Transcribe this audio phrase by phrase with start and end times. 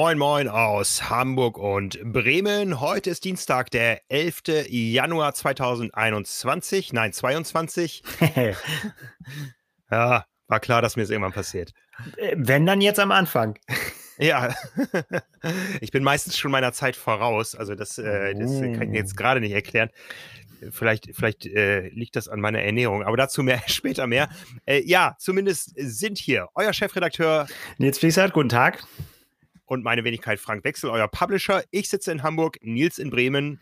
[0.00, 2.78] Moin Moin aus Hamburg und Bremen.
[2.78, 4.42] Heute ist Dienstag, der 11.
[4.68, 6.92] Januar 2021.
[6.92, 8.04] Nein, 22.
[9.90, 11.72] ja, war klar, dass mir das irgendwann passiert.
[12.16, 13.58] Äh, wenn dann jetzt am Anfang.
[14.20, 14.52] Ja,
[15.80, 17.54] ich bin meistens schon meiner Zeit voraus.
[17.54, 19.16] Also das, äh, das kann ich jetzt oh.
[19.16, 19.90] gerade nicht erklären.
[20.70, 24.28] Vielleicht, vielleicht äh, liegt das an meiner Ernährung, aber dazu mehr später mehr.
[24.66, 27.46] Äh, ja, zumindest sind hier euer Chefredakteur
[27.78, 28.84] Nils Fließert, guten Tag
[29.68, 31.62] und meine Wenigkeit Frank Wechsel, euer Publisher.
[31.70, 33.60] Ich sitze in Hamburg, Nils in Bremen.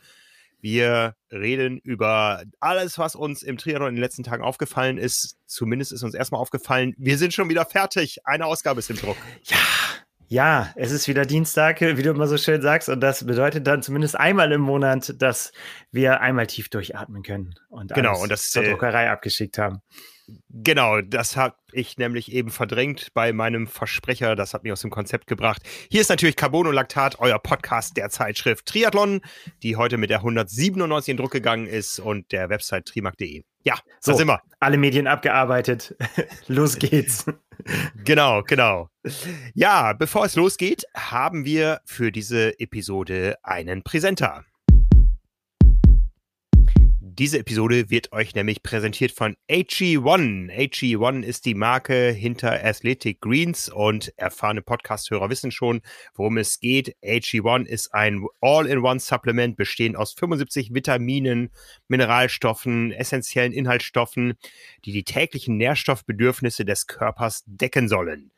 [0.60, 5.37] Wir reden über alles, was uns im Triathlon in den letzten Tagen aufgefallen ist.
[5.47, 8.19] Zumindest ist uns erstmal aufgefallen, wir sind schon wieder fertig.
[8.24, 9.16] Eine Ausgabe ist im Druck.
[9.45, 9.59] Ja,
[10.29, 13.83] ja, es ist wieder Dienstag, wie du immer so schön sagst, und das bedeutet dann
[13.83, 15.53] zumindest einmal im Monat, dass
[15.93, 19.83] wir einmal tief durchatmen können und genau und das zur äh, Druckerei abgeschickt haben.
[20.48, 24.34] Genau, das habe ich nämlich eben verdrängt bei meinem Versprecher.
[24.34, 25.62] Das hat mich aus dem Konzept gebracht.
[25.89, 29.20] Hier ist natürlich Carbonolactat, euer Podcast der Zeitschrift Triathlon,
[29.62, 33.45] die heute mit der 197 in Druck gegangen ist und der Website trimark.de.
[33.67, 34.41] Ja, so sind wir.
[34.61, 35.97] Alle Medien abgearbeitet.
[36.47, 37.27] Los geht's.
[38.05, 38.91] genau, genau.
[39.55, 44.44] Ja, bevor es losgeht, haben wir für diese Episode einen Präsenter.
[47.19, 50.50] Diese Episode wird euch nämlich präsentiert von HE1.
[50.50, 55.81] HE1 ist die Marke hinter Athletic Greens und erfahrene Podcast-Hörer wissen schon,
[56.14, 56.94] worum es geht.
[57.03, 61.48] HE1 ist ein All-in-One-Supplement bestehend aus 75 Vitaminen,
[61.89, 64.34] Mineralstoffen, essentiellen Inhaltsstoffen,
[64.84, 68.31] die die täglichen Nährstoffbedürfnisse des Körpers decken sollen.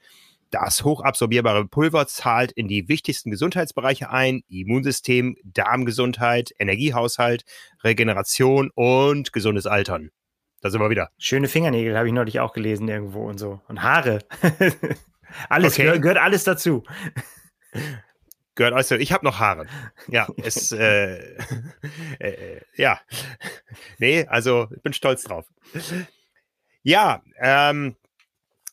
[0.50, 7.44] Das hochabsorbierbare Pulver zahlt in die wichtigsten Gesundheitsbereiche ein: Immunsystem, Darmgesundheit, Energiehaushalt,
[7.84, 10.10] Regeneration und gesundes Altern.
[10.60, 11.10] Da sind wir wieder.
[11.18, 13.60] Schöne Fingernägel habe ich neulich auch gelesen irgendwo und so.
[13.68, 14.20] Und Haare.
[15.48, 15.82] alles okay.
[15.82, 16.82] gehört, gehört alles dazu.
[18.54, 19.00] Gehört alles dazu.
[19.00, 19.66] Ich habe noch Haare.
[20.08, 21.36] Ja, es, äh,
[22.18, 23.00] äh, ja.
[23.98, 25.46] Nee, also ich bin stolz drauf.
[26.82, 27.96] Ja, ähm,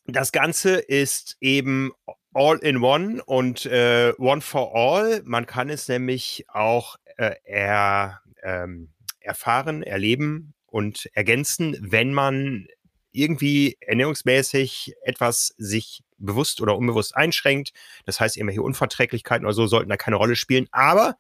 [0.07, 1.91] das Ganze ist eben
[2.33, 5.21] all in one und äh, one for all.
[5.25, 12.67] Man kann es nämlich auch äh, er, ähm, erfahren, erleben und ergänzen, wenn man
[13.11, 17.71] irgendwie ernährungsmäßig etwas sich bewusst oder unbewusst einschränkt.
[18.05, 20.67] Das heißt, irgendwelche Unverträglichkeiten oder so sollten da keine Rolle spielen.
[20.71, 21.17] Aber,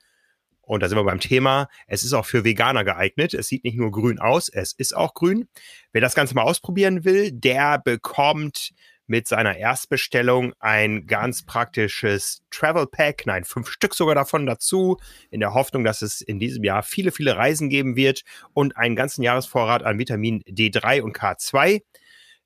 [0.65, 3.33] und da sind wir beim Thema, es ist auch für Veganer geeignet.
[3.33, 5.47] Es sieht nicht nur grün aus, es ist auch grün.
[5.91, 8.71] Wer das Ganze mal ausprobieren will, der bekommt
[9.07, 14.97] mit seiner Erstbestellung ein ganz praktisches Travel Pack, nein, fünf Stück sogar davon dazu,
[15.29, 18.95] in der Hoffnung, dass es in diesem Jahr viele, viele Reisen geben wird und einen
[18.95, 21.81] ganzen Jahresvorrat an Vitamin D3 und K2.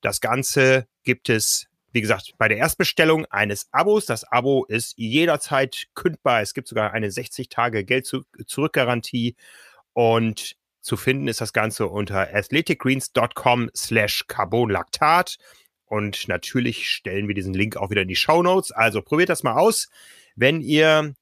[0.01, 4.05] Das Ganze gibt es, wie gesagt, bei der Erstbestellung eines Abos.
[4.05, 6.41] Das Abo ist jederzeit kündbar.
[6.41, 9.35] Es gibt sogar eine 60 Tage Geld-Zurück-Garantie
[9.93, 15.37] und zu finden ist das Ganze unter athleticgreens.com slash carbonlactat.
[15.85, 18.71] Und natürlich stellen wir diesen Link auch wieder in die Show Notes.
[18.71, 19.89] Also probiert das mal aus,
[20.35, 21.15] wenn ihr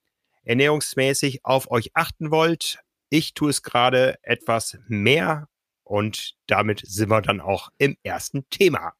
[0.43, 2.79] ernährungsmäßig auf euch achten wollt.
[3.09, 5.47] Ich tue es gerade etwas mehr
[5.83, 8.93] und damit sind wir dann auch im ersten Thema.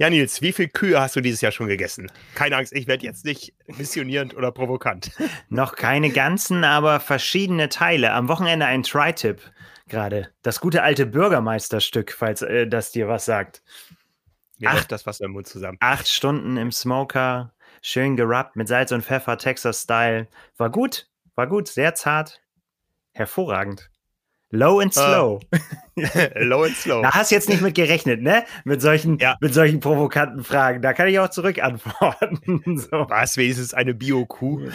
[0.00, 2.10] Ja, Nils, wie viele Kühe hast du dieses Jahr schon gegessen?
[2.34, 5.10] Keine Angst, ich werde jetzt nicht missionierend oder provokant.
[5.50, 8.14] Noch keine ganzen, aber verschiedene Teile.
[8.14, 9.42] Am Wochenende ein Tri-Tip
[9.88, 10.30] gerade.
[10.40, 13.62] Das gute alte Bürgermeisterstück, falls äh, das dir was sagt.
[14.58, 15.76] Mir acht, das Wasser im Mund zusammen.
[15.80, 17.52] Acht Stunden im Smoker,
[17.82, 20.28] schön gerubbt mit Salz und Pfeffer, Texas-Style.
[20.56, 22.40] War gut, war gut, sehr zart,
[23.12, 23.90] hervorragend.
[24.52, 25.40] Low and slow.
[25.96, 27.02] Uh, low and slow.
[27.02, 28.44] Da hast du jetzt nicht mit gerechnet, ne?
[28.64, 29.36] Mit solchen, ja.
[29.40, 30.82] mit solchen provokanten Fragen.
[30.82, 32.62] Da kann ich auch zurück antworten.
[32.76, 32.90] so.
[32.90, 34.70] War es wenigstens eine Bio-Kuh?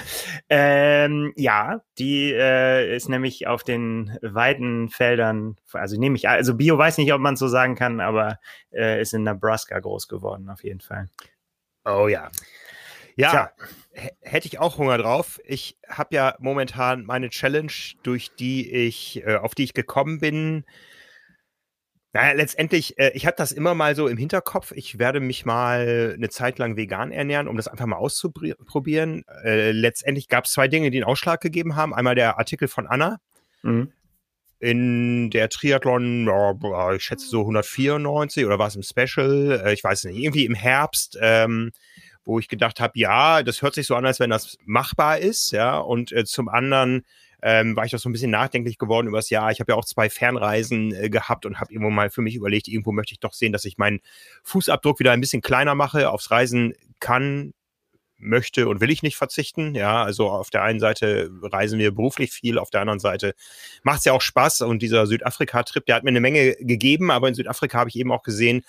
[0.50, 6.78] Ähm, ja, die äh, ist nämlich auf den weiten Feldern, also nehme ich, also Bio
[6.78, 8.40] weiß nicht, ob man so sagen kann, aber
[8.72, 11.10] äh, ist in Nebraska groß geworden, auf jeden Fall.
[11.84, 12.32] Oh ja.
[13.16, 13.52] Ja,
[14.22, 15.40] hätte ich auch Hunger drauf.
[15.46, 17.72] Ich habe ja momentan meine Challenge,
[18.04, 20.66] durch die ich, äh, auf die ich gekommen bin.
[22.12, 24.72] Naja, letztendlich, äh, ich habe das immer mal so im Hinterkopf.
[24.74, 29.24] Ich werde mich mal eine Zeit lang vegan ernähren, um das einfach mal auszuprobieren.
[29.44, 31.94] Äh, letztendlich gab es zwei Dinge, die einen Ausschlag gegeben haben.
[31.94, 33.20] Einmal der Artikel von Anna.
[33.64, 33.92] Mhm.
[34.60, 36.30] In der Triathlon,
[36.96, 39.62] ich schätze so 194 oder war es im Special?
[39.66, 41.18] Äh, ich weiß nicht, irgendwie im Herbst.
[41.22, 41.72] Ähm,
[42.26, 45.52] wo ich gedacht habe, ja, das hört sich so an, als wenn das machbar ist,
[45.52, 45.78] ja.
[45.78, 47.06] Und äh, zum anderen
[47.42, 49.52] ähm, war ich doch so ein bisschen nachdenklich geworden über das Jahr.
[49.52, 52.68] Ich habe ja auch zwei Fernreisen äh, gehabt und habe irgendwo mal für mich überlegt,
[52.68, 54.02] irgendwo möchte ich doch sehen, dass ich meinen
[54.44, 56.10] Fußabdruck wieder ein bisschen kleiner mache.
[56.10, 57.54] Aufs Reisen kann,
[58.18, 59.76] möchte und will ich nicht verzichten.
[59.76, 63.34] Ja, also auf der einen Seite reisen wir beruflich viel, auf der anderen Seite
[63.84, 64.62] macht es ja auch Spaß.
[64.62, 68.12] Und dieser Südafrika-Trip, der hat mir eine Menge gegeben, aber in Südafrika habe ich eben
[68.12, 68.64] auch gesehen,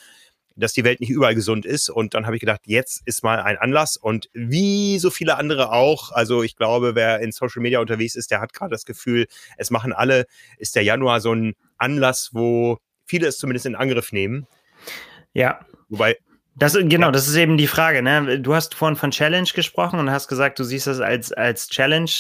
[0.57, 1.89] dass die Welt nicht überall gesund ist.
[1.91, 3.97] Und dann habe ich gedacht, jetzt ist mal ein Anlass.
[3.97, 8.31] Und wie so viele andere auch, also ich glaube, wer in Social Media unterwegs ist,
[8.31, 9.27] der hat gerade das Gefühl,
[9.57, 10.27] es machen alle,
[10.59, 14.47] ist der Januar so ein Anlass, wo viele es zumindest in Angriff nehmen.
[15.33, 15.67] Ja.
[15.89, 16.17] Wobei
[16.59, 17.13] das, genau, ja.
[17.13, 18.03] das ist eben die Frage.
[18.03, 18.41] Ne?
[18.41, 22.11] Du hast vorhin von Challenge gesprochen und hast gesagt, du siehst das als, als Challenge.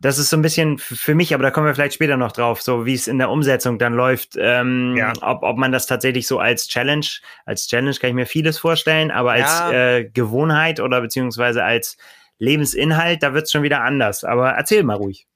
[0.00, 2.62] Das ist so ein bisschen für mich, aber da kommen wir vielleicht später noch drauf,
[2.62, 4.36] so wie es in der Umsetzung dann läuft.
[4.38, 5.12] Ähm, ja.
[5.22, 7.06] ob, ob man das tatsächlich so als Challenge,
[7.46, 9.72] als Challenge kann ich mir vieles vorstellen, aber als ja.
[9.72, 11.96] äh, Gewohnheit oder beziehungsweise als
[12.38, 14.22] Lebensinhalt, da wird es schon wieder anders.
[14.22, 15.26] Aber erzähl mal ruhig.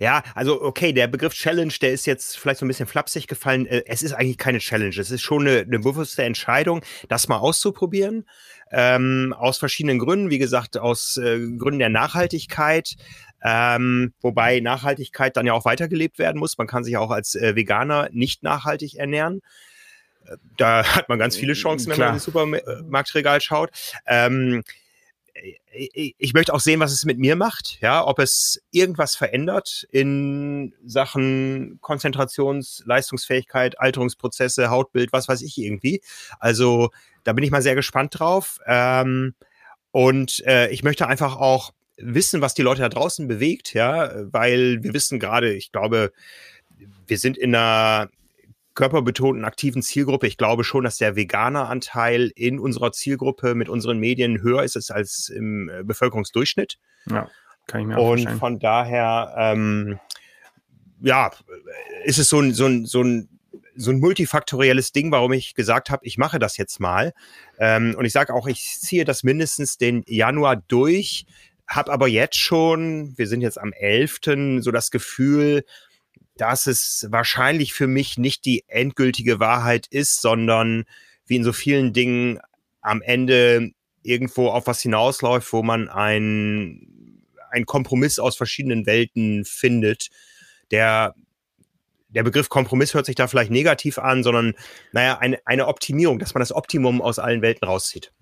[0.00, 3.66] Ja, also okay, der Begriff Challenge, der ist jetzt vielleicht so ein bisschen flapsig gefallen.
[3.66, 4.94] Äh, es ist eigentlich keine Challenge.
[4.98, 8.24] Es ist schon eine, eine bewusste Entscheidung, das mal auszuprobieren.
[8.70, 10.30] Ähm, aus verschiedenen Gründen.
[10.30, 12.96] Wie gesagt, aus äh, Gründen der Nachhaltigkeit.
[13.42, 16.58] Ähm, wobei Nachhaltigkeit dann ja auch weitergelebt werden muss.
[16.58, 19.40] Man kann sich auch als äh, Veganer nicht nachhaltig ernähren.
[20.26, 22.08] Äh, da hat man ganz viele Chancen, wenn Klar.
[22.08, 23.70] man ins Supermarktregal schaut.
[24.06, 24.62] Ähm,
[25.72, 30.74] ich möchte auch sehen, was es mit mir macht, ja, ob es irgendwas verändert in
[30.84, 36.00] Sachen Konzentrations-, Leistungsfähigkeit, Alterungsprozesse, Hautbild, was weiß ich irgendwie.
[36.38, 36.90] Also
[37.24, 38.58] da bin ich mal sehr gespannt drauf.
[38.66, 39.34] Ähm,
[39.90, 44.82] und äh, ich möchte einfach auch wissen, was die Leute da draußen bewegt, ja, weil
[44.82, 46.12] wir wissen gerade, ich glaube,
[47.06, 48.08] wir sind in einer
[48.78, 50.28] körperbetonten aktiven Zielgruppe.
[50.28, 55.30] Ich glaube schon, dass der Veganer-Anteil in unserer Zielgruppe mit unseren Medien höher ist als
[55.30, 56.78] im äh, Bevölkerungsdurchschnitt.
[57.10, 57.28] Ja,
[57.66, 58.38] kann ich mir auch Und vorstellen.
[58.38, 59.98] von daher, ähm,
[61.00, 61.32] ja,
[62.04, 63.28] ist es so ein, so ein, so ein
[63.80, 67.12] so ein multifaktorielles Ding, warum ich gesagt habe, ich mache das jetzt mal.
[67.58, 71.26] Ähm, und ich sage auch, ich ziehe das mindestens den Januar durch,
[71.68, 74.18] habe aber jetzt schon, wir sind jetzt am 11.,
[74.60, 75.64] so das Gefühl,
[76.38, 80.84] dass es wahrscheinlich für mich nicht die endgültige Wahrheit ist, sondern
[81.26, 82.38] wie in so vielen Dingen
[82.80, 90.08] am Ende irgendwo auf was hinausläuft, wo man ein, ein Kompromiss aus verschiedenen Welten findet,
[90.70, 91.14] der
[92.10, 94.54] der Begriff Kompromiss hört sich da vielleicht negativ an, sondern
[94.92, 98.12] naja, eine, eine Optimierung, dass man das Optimum aus allen Welten rauszieht.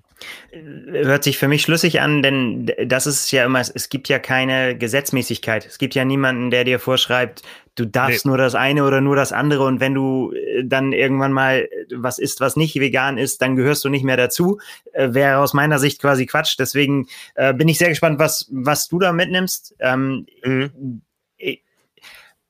[0.51, 4.77] Hört sich für mich schlüssig an, denn das ist ja immer, es gibt ja keine
[4.77, 5.67] Gesetzmäßigkeit.
[5.67, 7.43] Es gibt ja niemanden, der dir vorschreibt,
[7.75, 8.31] du darfst nee.
[8.31, 12.19] nur das eine oder nur das andere und wenn du äh, dann irgendwann mal was
[12.19, 14.59] isst, was nicht vegan ist, dann gehörst du nicht mehr dazu.
[14.93, 16.57] Äh, Wäre aus meiner Sicht quasi Quatsch.
[16.59, 19.75] Deswegen äh, bin ich sehr gespannt, was, was du da mitnimmst.
[19.81, 21.03] Ähm, mhm.
[21.37, 21.63] ich,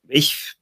[0.07, 0.53] ich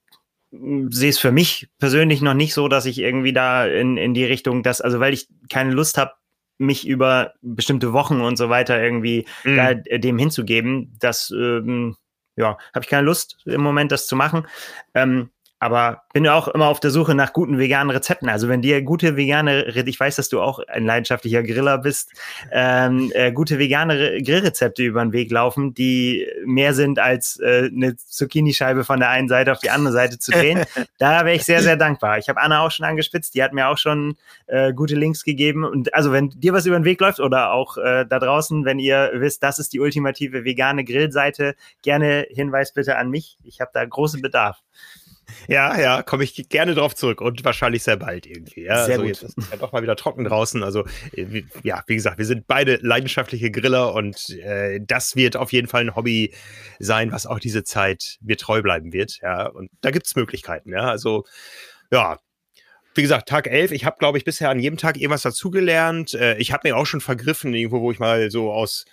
[0.52, 4.26] sehe es für mich persönlich noch nicht so, dass ich irgendwie da in, in die
[4.26, 6.14] Richtung, dass, also weil ich keine Lust habe,
[6.58, 9.56] mich über bestimmte Wochen und so weiter irgendwie mhm.
[9.58, 11.96] da, äh, dem hinzugeben, das ähm,
[12.36, 14.48] ja, habe ich keine Lust im Moment, das zu machen.
[14.94, 15.30] Ähm,
[15.66, 18.30] aber bin auch immer auf der Suche nach guten veganen Rezepten.
[18.30, 22.12] Also wenn dir gute vegane, ich weiß, dass du auch ein leidenschaftlicher Griller bist,
[22.52, 27.98] ähm, äh, gute vegane Grillrezepte über den Weg laufen, die mehr sind als äh, eine
[27.98, 30.64] Zucchini-Scheibe von der einen Seite auf die andere Seite zu drehen,
[31.00, 32.18] da wäre ich sehr, sehr dankbar.
[32.20, 34.16] Ich habe Anna auch schon angespitzt, die hat mir auch schon
[34.48, 35.66] äh, gute Links gegeben.
[35.66, 38.80] Und also wenn dir was über den Weg läuft oder auch äh, da draußen, wenn
[38.80, 43.38] ihr wisst, das ist die ultimative vegane Grillseite, gerne Hinweis bitte an mich.
[43.44, 44.62] Ich habe da großen Bedarf.
[45.48, 48.64] Ja, ja, komme ich gerne drauf zurück und wahrscheinlich sehr bald irgendwie.
[48.64, 49.10] Ja, sehr also gut.
[49.10, 50.64] Jetzt ist es ja doch mal wieder trocken draußen.
[50.64, 55.52] Also äh, ja, wie gesagt, wir sind beide leidenschaftliche Griller und äh, das wird auf
[55.52, 56.34] jeden Fall ein Hobby
[56.80, 59.20] sein, was auch diese Zeit mir treu bleiben wird.
[59.22, 60.72] Ja, und da gibt es Möglichkeiten.
[60.72, 61.26] Ja, also
[61.92, 62.20] ja,
[62.96, 66.14] wie gesagt, Tag 11, ich habe, glaube ich, bisher an jedem Tag irgendwas dazugelernt.
[66.14, 68.86] Äh, ich habe mir auch schon vergriffen, irgendwo, wo ich mal so aus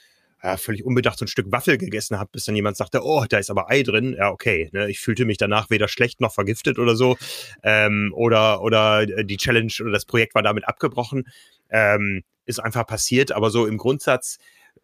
[0.43, 3.39] ja, völlig unbedacht so ein Stück Waffel gegessen habe, bis dann jemand sagte, oh, da
[3.39, 4.15] ist aber Ei drin.
[4.19, 4.71] Ja, okay.
[4.73, 4.91] Ne?
[4.91, 7.17] Ich fühlte mich danach weder schlecht noch vergiftet oder so.
[7.63, 11.29] Ähm, oder, oder die Challenge oder das Projekt war damit abgebrochen.
[11.71, 13.31] Ähm, ist einfach passiert.
[13.31, 14.39] Aber so im Grundsatz,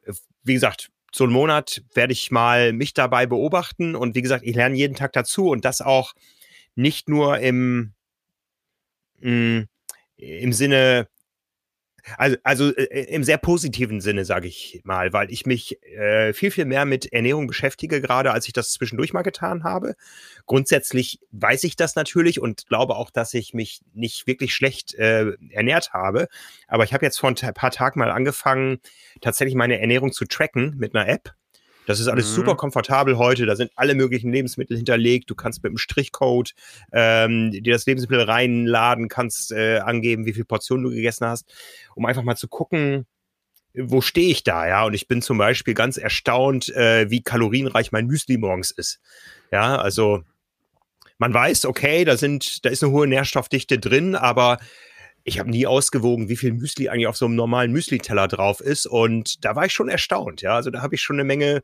[0.05, 0.13] äh,
[0.45, 3.97] wie gesagt, so einen Monat werde ich mal mich dabei beobachten.
[3.97, 6.15] Und wie gesagt, ich lerne jeden Tag dazu und das auch
[6.77, 7.95] nicht nur im,
[9.21, 9.63] mm,
[10.17, 11.09] im Sinne,
[12.17, 16.51] also, also äh, im sehr positiven Sinne, sage ich mal, weil ich mich äh, viel,
[16.51, 19.95] viel mehr mit Ernährung beschäftige, gerade als ich das zwischendurch mal getan habe.
[20.47, 25.33] Grundsätzlich weiß ich das natürlich und glaube auch, dass ich mich nicht wirklich schlecht äh,
[25.51, 26.29] ernährt habe.
[26.67, 28.79] Aber ich habe jetzt vor ein paar Tagen mal angefangen,
[29.21, 31.35] tatsächlich meine Ernährung zu tracken mit einer App
[31.89, 32.35] Das ist alles mhm.
[32.35, 33.47] super komfortabel heute.
[33.47, 35.31] Da sind alle möglichen Lebensmittel hinterlegt.
[35.31, 36.53] Du kannst mit einem Strichcode
[36.93, 41.51] ähm, dir das Lebensmittel reinladen, kannst äh, angeben, wie viel Portionen du gegessen hast,
[41.95, 43.07] um einfach mal zu gucken,
[43.75, 44.85] wo stehe ich da, ja?
[44.85, 49.01] Und ich bin zum Beispiel ganz erstaunt, äh, wie kalorienreich mein Müsli morgens ist.
[49.51, 50.25] Ja, also
[51.17, 54.59] man weiß, okay, da sind, da ist eine hohe Nährstoffdichte drin, aber
[55.29, 58.87] ich habe nie ausgewogen, wie viel Müsli eigentlich auf so einem normalen Müsli-Teller drauf ist.
[58.87, 60.55] Und da war ich schon erstaunt, ja.
[60.55, 61.63] Also da habe ich schon eine Menge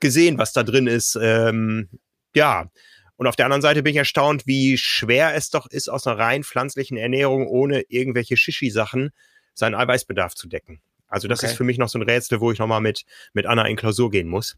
[0.00, 1.18] gesehen, was da drin ist.
[1.20, 1.88] Ähm,
[2.34, 2.70] ja.
[3.16, 6.18] Und auf der anderen Seite bin ich erstaunt, wie schwer es doch ist, aus einer
[6.18, 9.10] rein pflanzlichen Ernährung ohne irgendwelche Shishi-Sachen
[9.54, 10.80] seinen Eiweißbedarf zu decken.
[11.06, 11.46] Also das okay.
[11.46, 14.10] ist für mich noch so ein Rätsel, wo ich nochmal mit, mit Anna in Klausur
[14.10, 14.56] gehen muss.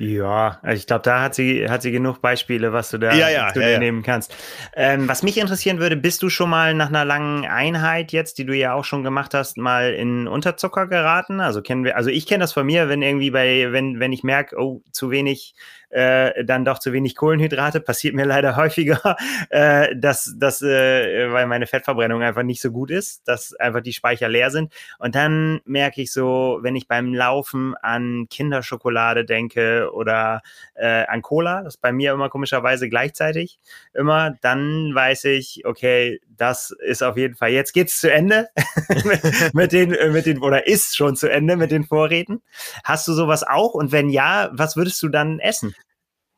[0.00, 3.28] Ja, also ich glaube, da hat sie, hat sie genug Beispiele, was du da ja,
[3.28, 4.34] ja, du ja, nehmen kannst.
[4.74, 8.46] Ähm, was mich interessieren würde, bist du schon mal nach einer langen Einheit jetzt, die
[8.46, 11.40] du ja auch schon gemacht hast, mal in Unterzucker geraten?
[11.40, 14.24] Also kennen wir, also ich kenne das von mir, wenn irgendwie bei, wenn, wenn ich
[14.24, 15.54] merke, oh, zu wenig
[15.94, 17.80] äh, dann doch zu wenig Kohlenhydrate.
[17.80, 19.16] Passiert mir leider häufiger,
[19.50, 23.92] äh, dass, dass äh, weil meine Fettverbrennung einfach nicht so gut ist, dass einfach die
[23.92, 24.72] Speicher leer sind.
[24.98, 30.42] Und dann merke ich so, wenn ich beim Laufen an Kinderschokolade denke oder
[30.74, 33.60] äh, an Cola, das bei mir immer komischerweise gleichzeitig
[33.92, 38.48] immer, dann weiß ich, okay, das ist auf jeden Fall, jetzt geht's zu Ende
[39.04, 42.42] mit, mit, den, mit den, oder ist schon zu Ende mit den Vorräten.
[42.82, 43.74] Hast du sowas auch?
[43.74, 45.74] Und wenn ja, was würdest du dann essen?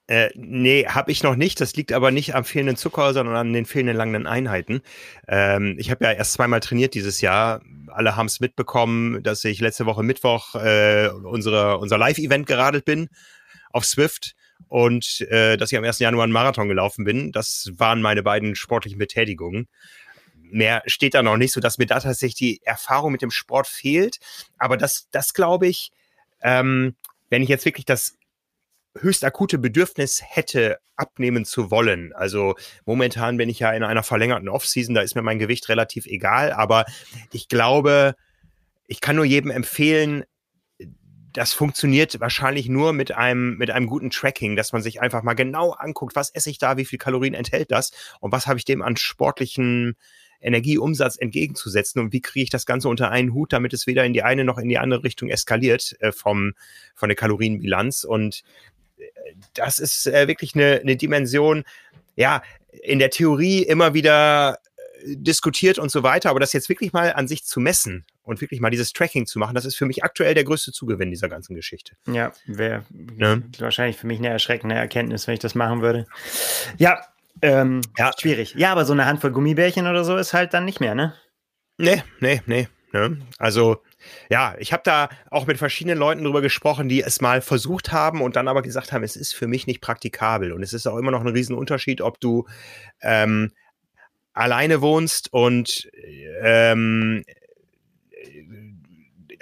[0.09, 1.61] Äh, nee, habe ich noch nicht.
[1.61, 4.83] Das liegt aber nicht am fehlenden Zucker, sondern an den fehlenden langen Einheiten.
[5.27, 7.61] Ähm, ich habe ja erst zweimal trainiert dieses Jahr.
[7.89, 13.09] Alle haben es mitbekommen, dass ich letzte Woche Mittwoch äh, unsere, unser Live-Event geradelt bin
[13.73, 14.37] auf Swift
[14.69, 15.99] und äh, dass ich am 1.
[15.99, 17.33] Januar einen Marathon gelaufen bin.
[17.33, 19.67] Das waren meine beiden sportlichen Betätigungen.
[20.35, 23.67] Mehr steht da noch nicht, so dass mir da tatsächlich die Erfahrung mit dem Sport
[23.67, 24.19] fehlt.
[24.59, 25.91] Aber das, das glaube ich,
[26.43, 26.95] ähm,
[27.29, 28.17] wenn ich jetzt wirklich das
[29.01, 32.13] höchst akute Bedürfnis hätte, abnehmen zu wollen.
[32.15, 36.07] Also momentan bin ich ja in einer verlängerten Offseason, da ist mir mein Gewicht relativ
[36.07, 36.85] egal, aber
[37.33, 38.15] ich glaube,
[38.87, 40.25] ich kann nur jedem empfehlen,
[41.33, 45.35] das funktioniert wahrscheinlich nur mit einem, mit einem guten Tracking, dass man sich einfach mal
[45.35, 48.65] genau anguckt, was esse ich da, wie viel Kalorien enthält das und was habe ich
[48.65, 49.97] dem an sportlichen
[50.41, 54.13] Energieumsatz entgegenzusetzen und wie kriege ich das Ganze unter einen Hut, damit es weder in
[54.13, 56.55] die eine noch in die andere Richtung eskaliert äh, vom,
[56.95, 58.05] von der Kalorienbilanz.
[58.05, 58.43] Und
[59.55, 61.65] das ist äh, wirklich eine, eine Dimension,
[62.17, 62.43] ja,
[62.83, 64.59] in der Theorie immer wieder
[65.05, 68.41] äh, diskutiert und so weiter, aber das jetzt wirklich mal an sich zu messen und
[68.41, 71.29] wirklich mal dieses Tracking zu machen, das ist für mich aktuell der größte Zugewinn dieser
[71.29, 71.95] ganzen Geschichte.
[72.07, 73.43] Ja, wäre ne?
[73.59, 76.07] wahrscheinlich für mich eine erschreckende Erkenntnis, wenn ich das machen würde.
[76.79, 77.01] Ja,
[77.43, 78.55] ähm, ja, schwierig.
[78.57, 81.15] Ja, aber so eine Handvoll Gummibärchen oder so ist halt dann nicht mehr, ne?
[81.79, 82.69] Nee, nee, nee.
[82.93, 83.19] Ne?
[83.39, 83.83] Also
[84.31, 88.23] ja, ich habe da auch mit verschiedenen Leuten drüber gesprochen, die es mal versucht haben
[88.23, 90.53] und dann aber gesagt haben, es ist für mich nicht praktikabel.
[90.53, 92.47] Und es ist auch immer noch ein Riesenunterschied, ob du
[93.03, 93.53] ähm,
[94.33, 95.91] alleine wohnst und
[96.43, 97.25] ähm,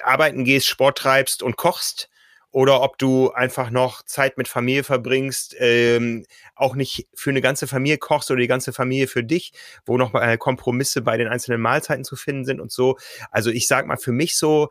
[0.03, 2.09] arbeiten gehst, Sport treibst und kochst
[2.55, 7.67] oder ob du einfach noch Zeit mit Familie verbringst, ähm, auch nicht für eine ganze
[7.67, 9.53] Familie kochst oder die ganze Familie für dich,
[9.85, 12.97] wo noch mal Kompromisse bei den einzelnen Mahlzeiten zu finden sind und so.
[13.33, 14.69] Also ich sag mal für mich so,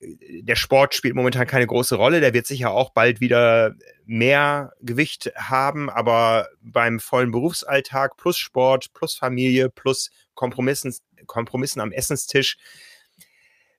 [0.00, 2.20] äh, der Sport spielt momentan keine große Rolle.
[2.20, 8.92] Der wird sicher auch bald wieder mehr Gewicht haben, aber beim vollen Berufsalltag plus Sport,
[8.94, 10.92] plus Familie, plus Kompromissen,
[11.26, 12.56] Kompromissen am Essenstisch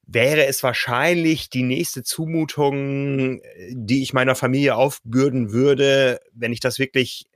[0.07, 6.79] wäre es wahrscheinlich die nächste Zumutung, die ich meiner Familie aufbürden würde, wenn ich das
[6.79, 7.27] wirklich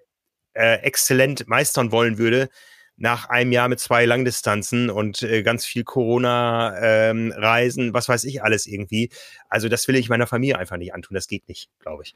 [0.54, 2.50] äh, exzellent meistern wollen würde,
[2.98, 8.42] nach einem Jahr mit zwei Langdistanzen und äh, ganz viel Corona-Reisen, ähm, was weiß ich
[8.42, 9.10] alles irgendwie.
[9.50, 11.16] Also das will ich meiner Familie einfach nicht antun.
[11.16, 12.16] Das geht nicht, glaube ich.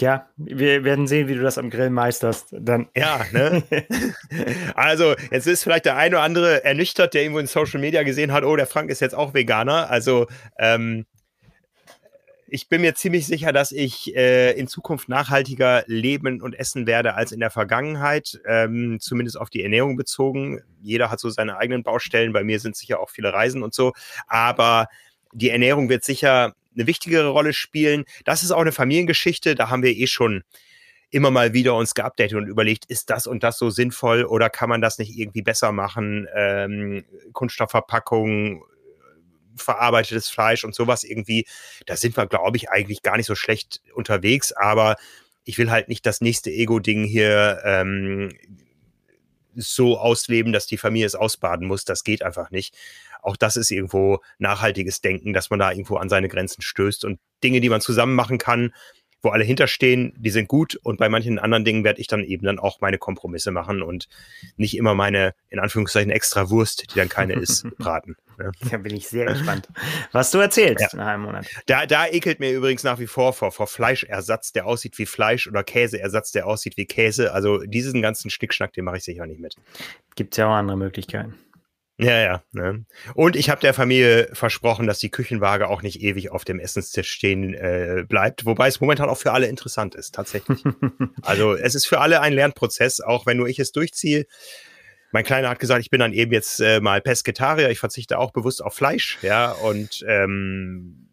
[0.00, 2.48] Ja, wir werden sehen, wie du das am Grill meisterst.
[2.52, 2.88] Dann.
[2.94, 3.64] Ja, ne?
[4.74, 8.32] also, jetzt ist vielleicht der eine oder andere ernüchtert, der irgendwo in Social Media gesehen
[8.32, 9.90] hat, oh, der Frank ist jetzt auch Veganer.
[9.90, 10.26] Also,
[10.58, 11.06] ähm,
[12.50, 17.14] ich bin mir ziemlich sicher, dass ich äh, in Zukunft nachhaltiger leben und essen werde
[17.14, 20.62] als in der Vergangenheit, ähm, zumindest auf die Ernährung bezogen.
[20.80, 22.32] Jeder hat so seine eigenen Baustellen.
[22.32, 23.92] Bei mir sind sicher auch viele Reisen und so.
[24.28, 24.86] Aber
[25.32, 28.04] die Ernährung wird sicher eine wichtigere Rolle spielen.
[28.24, 30.42] Das ist auch eine Familiengeschichte, da haben wir eh schon
[31.10, 34.68] immer mal wieder uns geupdatet und überlegt, ist das und das so sinnvoll oder kann
[34.68, 36.26] man das nicht irgendwie besser machen?
[36.34, 38.62] Ähm, Kunststoffverpackungen,
[39.56, 41.46] verarbeitetes Fleisch und sowas irgendwie.
[41.86, 44.96] Da sind wir, glaube ich, eigentlich gar nicht so schlecht unterwegs, aber
[45.44, 48.30] ich will halt nicht das nächste Ego-Ding hier ähm,
[49.54, 51.84] so ausleben, dass die Familie es ausbaden muss.
[51.84, 52.76] Das geht einfach nicht.
[53.22, 57.18] Auch das ist irgendwo nachhaltiges Denken, dass man da irgendwo an seine Grenzen stößt und
[57.42, 58.72] Dinge, die man zusammen machen kann,
[59.22, 62.46] wo alle hinterstehen, die sind gut und bei manchen anderen Dingen werde ich dann eben
[62.46, 64.08] dann auch meine Kompromisse machen und
[64.56, 68.16] nicht immer meine, in Anführungszeichen, extra Wurst, die dann keine ist, braten.
[68.38, 68.52] Ne?
[68.70, 69.68] Da bin ich sehr gespannt,
[70.12, 70.98] was du erzählst ja.
[70.98, 71.46] nach einem Monat.
[71.66, 75.48] Da, da ekelt mir übrigens nach wie vor vor, vor Fleischersatz, der aussieht wie Fleisch
[75.48, 77.32] oder Käseersatz, der aussieht wie Käse.
[77.32, 79.56] Also diesen ganzen Schnickschnack, den mache ich sicher nicht mit.
[80.14, 81.34] Gibt es ja auch andere Möglichkeiten.
[81.98, 82.42] Ja, ja.
[82.52, 82.84] Ne?
[83.14, 87.10] Und ich habe der Familie versprochen, dass die Küchenwaage auch nicht ewig auf dem Essenstisch
[87.10, 90.62] stehen äh, bleibt, wobei es momentan auch für alle interessant ist, tatsächlich.
[91.22, 94.26] also es ist für alle ein Lernprozess, auch wenn nur ich es durchziehe.
[95.10, 98.30] Mein Kleiner hat gesagt, ich bin dann eben jetzt äh, mal Pesketarier, ich verzichte auch
[98.30, 101.08] bewusst auf Fleisch, ja, und ähm,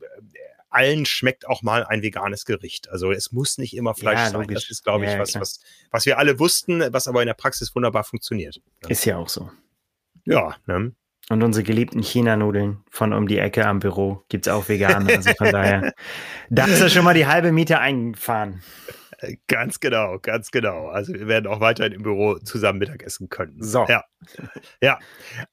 [0.69, 2.89] allen schmeckt auch mal ein veganes Gericht.
[2.89, 4.47] Also es muss nicht immer Fleisch ja, sein.
[4.49, 7.33] Das ist, glaube ich, ja, was, was, was wir alle wussten, was aber in der
[7.33, 8.61] Praxis wunderbar funktioniert.
[8.89, 9.49] Ist ja auch so.
[10.25, 10.93] Ja, ne?
[11.29, 15.07] Und unsere geliebten China-Nudeln von um die Ecke am Büro gibt es auch vegan.
[15.09, 15.93] Also von daher,
[16.51, 18.61] da ist ja schon mal die halbe Miete eingefahren.
[19.47, 20.87] Ganz genau, ganz genau.
[20.87, 23.57] Also wir werden auch weiterhin im Büro zusammen Mittagessen können.
[23.59, 23.85] So.
[23.87, 24.03] Ja.
[24.81, 24.99] ja.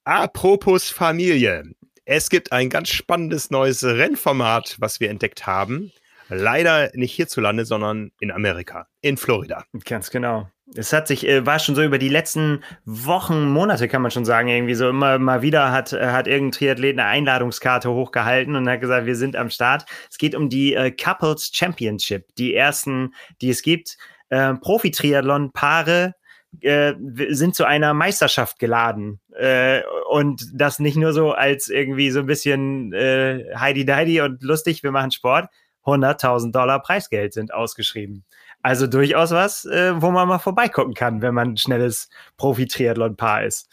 [0.04, 1.64] Apropos Familie.
[2.04, 5.90] Es gibt ein ganz spannendes neues Rennformat, was wir entdeckt haben.
[6.28, 9.64] Leider nicht hierzulande, sondern in Amerika, in Florida.
[9.84, 10.50] Ganz genau.
[10.74, 14.24] Es hat sich, äh, war schon so über die letzten Wochen, Monate, kann man schon
[14.24, 18.68] sagen, irgendwie so immer mal wieder hat, äh, hat irgendein Triathlet eine Einladungskarte hochgehalten und
[18.68, 19.84] hat gesagt, wir sind am Start.
[20.10, 23.98] Es geht um die äh, Couples Championship, die ersten, die es gibt.
[24.30, 26.14] Äh, Profi-Triathlon-Paare
[26.60, 26.94] äh,
[27.30, 29.20] sind zu einer Meisterschaft geladen.
[29.34, 34.42] Äh, und das nicht nur so als irgendwie so ein bisschen äh, Heidi Deidi und
[34.42, 35.48] lustig, wir machen Sport.
[35.84, 38.24] 100.000 Dollar Preisgeld sind ausgeschrieben.
[38.62, 43.68] Also durchaus was, äh, wo man mal vorbeigucken kann, wenn man ein schnelles Profi-Triathlon-Paar ist.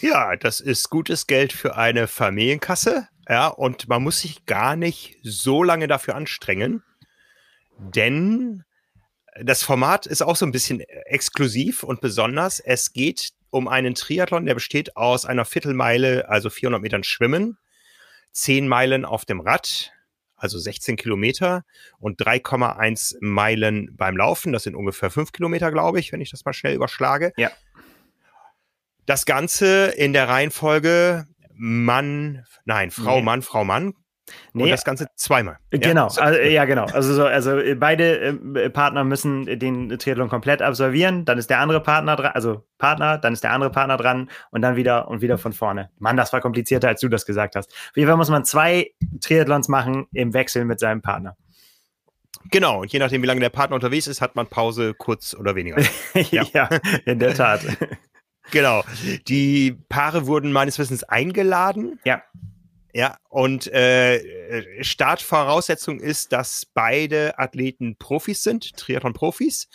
[0.00, 3.08] Ja, das ist gutes Geld für eine Familienkasse.
[3.28, 6.82] Ja, und man muss sich gar nicht so lange dafür anstrengen,
[7.78, 8.64] denn
[9.40, 12.60] das Format ist auch so ein bisschen exklusiv und besonders.
[12.60, 17.56] Es geht um einen Triathlon, der besteht aus einer Viertelmeile, also 400 Metern Schwimmen,
[18.32, 19.92] 10 Meilen auf dem Rad,
[20.44, 21.64] also 16 Kilometer
[21.98, 24.52] und 3,1 Meilen beim Laufen.
[24.52, 27.32] Das sind ungefähr 5 Kilometer, glaube ich, wenn ich das mal schnell überschlage.
[27.36, 27.50] Ja.
[29.06, 31.26] Das Ganze in der Reihenfolge
[31.56, 33.22] Mann, nein, Frau, nee.
[33.22, 33.94] Mann, Frau, Mann,
[34.52, 35.58] Nee, und das Ganze zweimal.
[35.70, 36.84] Genau, ja, also, ja genau.
[36.86, 41.80] Also, so, also beide äh, Partner müssen den Triathlon komplett absolvieren, dann ist der andere
[41.80, 45.36] Partner dran, also Partner, dann ist der andere Partner dran und dann wieder und wieder
[45.38, 45.90] von vorne.
[45.98, 47.70] Mann, das war komplizierter, als du das gesagt hast.
[47.70, 51.36] Auf jeden Fall muss man zwei Triathlons machen im Wechsel mit seinem Partner.
[52.50, 55.82] Genau, je nachdem, wie lange der Partner unterwegs ist, hat man Pause kurz oder weniger.
[56.30, 56.44] ja.
[56.52, 56.68] ja,
[57.04, 57.60] in der Tat.
[58.50, 58.84] genau.
[59.28, 61.98] Die Paare wurden meines Wissens eingeladen.
[62.04, 62.22] Ja.
[62.96, 69.68] Ja, und äh, Startvoraussetzung ist, dass beide Athleten Profis sind, Triathlon-Profis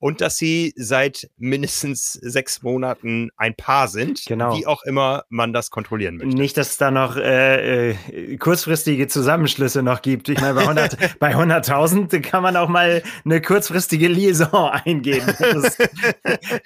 [0.00, 4.56] und dass sie seit mindestens sechs Monaten ein Paar sind, genau.
[4.56, 6.34] wie auch immer man das kontrollieren möchte.
[6.34, 10.30] Nicht, dass es da noch äh, äh, kurzfristige Zusammenschlüsse noch gibt.
[10.30, 15.26] Ich meine, bei 100, bei 100.000 kann man auch mal eine kurzfristige Liaison eingehen.
[15.38, 15.76] Das,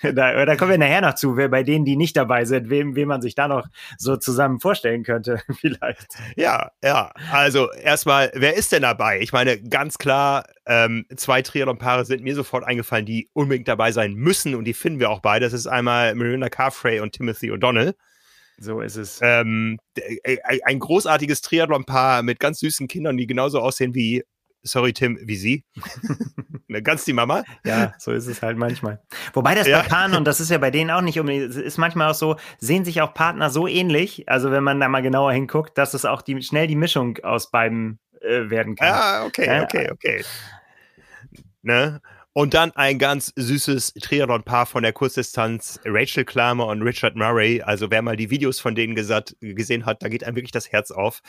[0.14, 2.94] da, da kommen wir nachher noch zu, wer bei denen, die nicht dabei sind, wem,
[2.94, 3.66] wem man sich da noch
[3.98, 6.14] so zusammen vorstellen könnte, vielleicht.
[6.36, 7.12] Ja, ja.
[7.32, 9.20] Also erstmal, wer ist denn dabei?
[9.20, 14.14] Ich meine, ganz klar, ähm, zwei Triathlon-Paare sind mir sofort eingefallen, die unbedingt dabei sein
[14.14, 15.44] müssen und die finden wir auch beide.
[15.44, 17.94] Das ist einmal Miranda Carfrey und Timothy O'Donnell.
[18.58, 19.18] So ist es.
[19.22, 19.78] Ähm,
[20.64, 24.22] ein großartiges Triathlon-Paar mit ganz süßen Kindern, die genauso aussehen wie,
[24.62, 25.64] sorry Tim, wie sie.
[26.66, 27.44] Ne, ganz die Mama.
[27.64, 29.02] Ja, so ist es halt manchmal.
[29.34, 29.82] Wobei das ja.
[29.82, 32.86] bei und das ist ja bei denen auch nicht unbedingt, ist manchmal auch so, sehen
[32.86, 36.22] sich auch Partner so ähnlich, also wenn man da mal genauer hinguckt, dass es auch
[36.22, 38.88] die, schnell die Mischung aus beiden äh, werden kann.
[38.92, 40.24] Ah, okay, okay, okay.
[41.62, 42.00] Ne?
[42.36, 47.62] Und dann ein ganz süßes Triathlon-Paar von der Kurzdistanz, Rachel Klammer und Richard Murray.
[47.62, 50.72] Also wer mal die Videos von denen gesagt, gesehen hat, da geht einem wirklich das
[50.72, 51.20] Herz auf,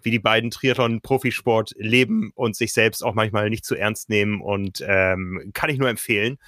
[0.00, 4.40] wie die beiden Triathlon-Profisport leben und sich selbst auch manchmal nicht zu ernst nehmen.
[4.40, 6.38] Und ähm, kann ich nur empfehlen.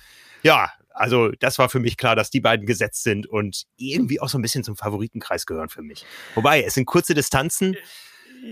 [0.43, 4.31] Ja, also das war für mich klar, dass die beiden gesetzt sind und irgendwie auch
[4.31, 6.07] so ein bisschen zum Favoritenkreis gehören für mich.
[6.35, 7.77] Wobei, es sind kurze Distanzen.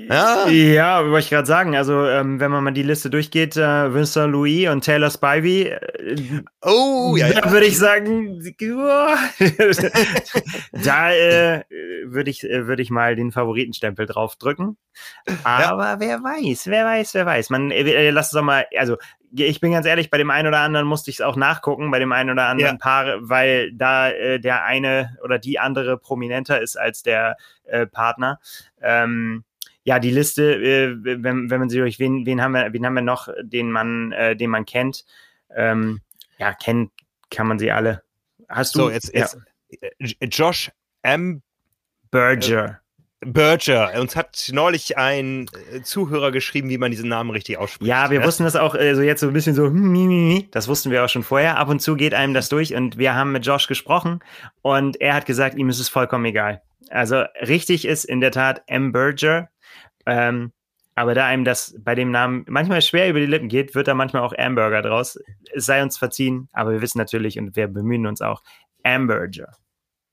[0.09, 1.77] Ja, ja wollte ich gerade sagen.
[1.77, 6.43] Also, ähm, wenn man mal die Liste durchgeht, äh, Winston Louis und Taylor Spivey, äh,
[6.63, 8.41] oh, ja, da würde ich sagen,
[10.73, 11.65] da äh,
[12.05, 14.77] würde ich, äh, würd ich mal den Favoritenstempel drauf drücken.
[15.43, 16.01] Aber ja.
[16.01, 17.51] wer weiß, wer weiß, wer weiß.
[17.51, 18.97] Man, äh, äh lass uns doch mal, also
[19.37, 21.99] ich bin ganz ehrlich, bei dem einen oder anderen musste ich es auch nachgucken, bei
[21.99, 22.79] dem einen oder anderen ja.
[22.79, 28.39] Paar, weil da äh, der eine oder die andere prominenter ist als der äh, Partner.
[28.81, 29.45] Ähm,
[29.85, 32.95] ja, die Liste, äh, wenn, wenn man sie durch, wen, wen haben wir, wen haben
[32.95, 35.05] wir noch, den man, äh, den man kennt?
[35.55, 36.01] Ähm,
[36.39, 36.91] ja, kennt
[37.31, 38.03] kann man sie alle.
[38.49, 38.81] Hast du?
[38.81, 39.39] So, jetzt, jetzt
[39.81, 40.71] äh, Josh
[41.03, 41.43] M.
[42.11, 42.81] Berger.
[43.21, 43.93] Berger.
[44.01, 47.89] Uns hat neulich ein äh, Zuhörer geschrieben, wie man diesen Namen richtig ausspricht.
[47.89, 48.27] Ja, wir ja?
[48.27, 51.09] wussten das auch äh, so jetzt so ein bisschen so, hm, das wussten wir auch
[51.09, 51.59] schon vorher.
[51.59, 54.21] Ab und zu geht einem das durch und wir haben mit Josh gesprochen
[54.63, 56.63] und er hat gesagt, ihm ist es vollkommen egal.
[56.91, 58.93] Also richtig ist in der Tat M.
[58.93, 59.49] Berger.
[60.07, 60.53] Ähm,
[60.95, 63.95] aber da einem das bei dem Namen manchmal schwer über die Lippen geht, wird da
[63.95, 65.19] manchmal auch Amberger draus.
[65.53, 68.43] Es sei uns verziehen, aber wir wissen natürlich und wir bemühen uns auch,
[68.85, 69.53] Amberger.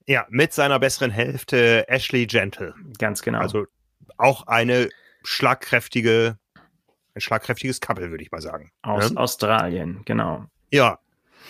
[0.07, 2.73] Ja, mit seiner besseren Hälfte Ashley Gentle.
[2.97, 3.39] Ganz genau.
[3.39, 3.65] Also
[4.17, 4.89] auch eine
[5.23, 6.37] schlagkräftige,
[7.13, 8.71] ein schlagkräftiges Couple, würde ich mal sagen.
[8.81, 9.19] Aus ne?
[9.19, 10.45] Australien, genau.
[10.71, 10.97] Ja.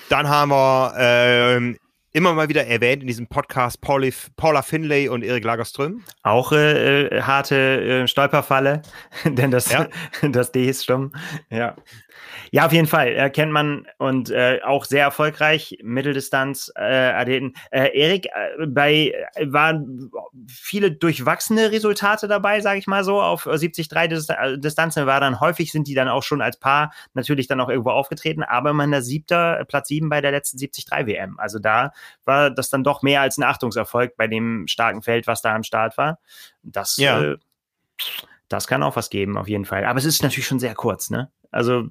[0.10, 1.78] Dann haben wir ähm,
[2.14, 6.04] immer mal wieder erwähnt in diesem Podcast Pauli, Paula Finlay und Erik Lagerström.
[6.24, 8.82] Auch äh, äh harte äh, Stolperfalle,
[9.26, 9.88] denn das, ja.
[10.22, 11.12] das D ist stumm.
[11.50, 11.76] Ja.
[12.52, 13.10] Ja, auf jeden Fall.
[13.10, 17.54] Äh, kennt man und äh, auch sehr erfolgreich, Mitteldistanz-Athleten.
[17.72, 20.12] Äh, äh, Erik, äh, bei äh, waren
[20.48, 23.90] viele durchwachsene Resultate dabei, sage ich mal so, auf 73
[24.58, 27.92] Distanzen war dann häufig, sind die dann auch schon als Paar natürlich dann auch irgendwo
[27.92, 31.40] aufgetreten, aber man der siebter, Platz sieben bei der letzten 73 WM.
[31.40, 31.92] Also da
[32.26, 35.64] war das dann doch mehr als ein Achtungserfolg bei dem starken Feld, was da am
[35.64, 36.20] Start war.
[36.64, 37.22] Das, ja.
[37.22, 37.38] äh,
[38.48, 39.86] das kann auch was geben, auf jeden Fall.
[39.86, 41.32] Aber es ist natürlich schon sehr kurz, ne?
[41.52, 41.90] Also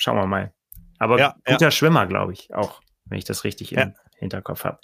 [0.00, 0.52] schauen wir mal.
[0.98, 1.70] Aber ja, guter ja.
[1.70, 4.78] Schwimmer, glaube ich, auch, wenn ich das richtig im Hinterkopf habe.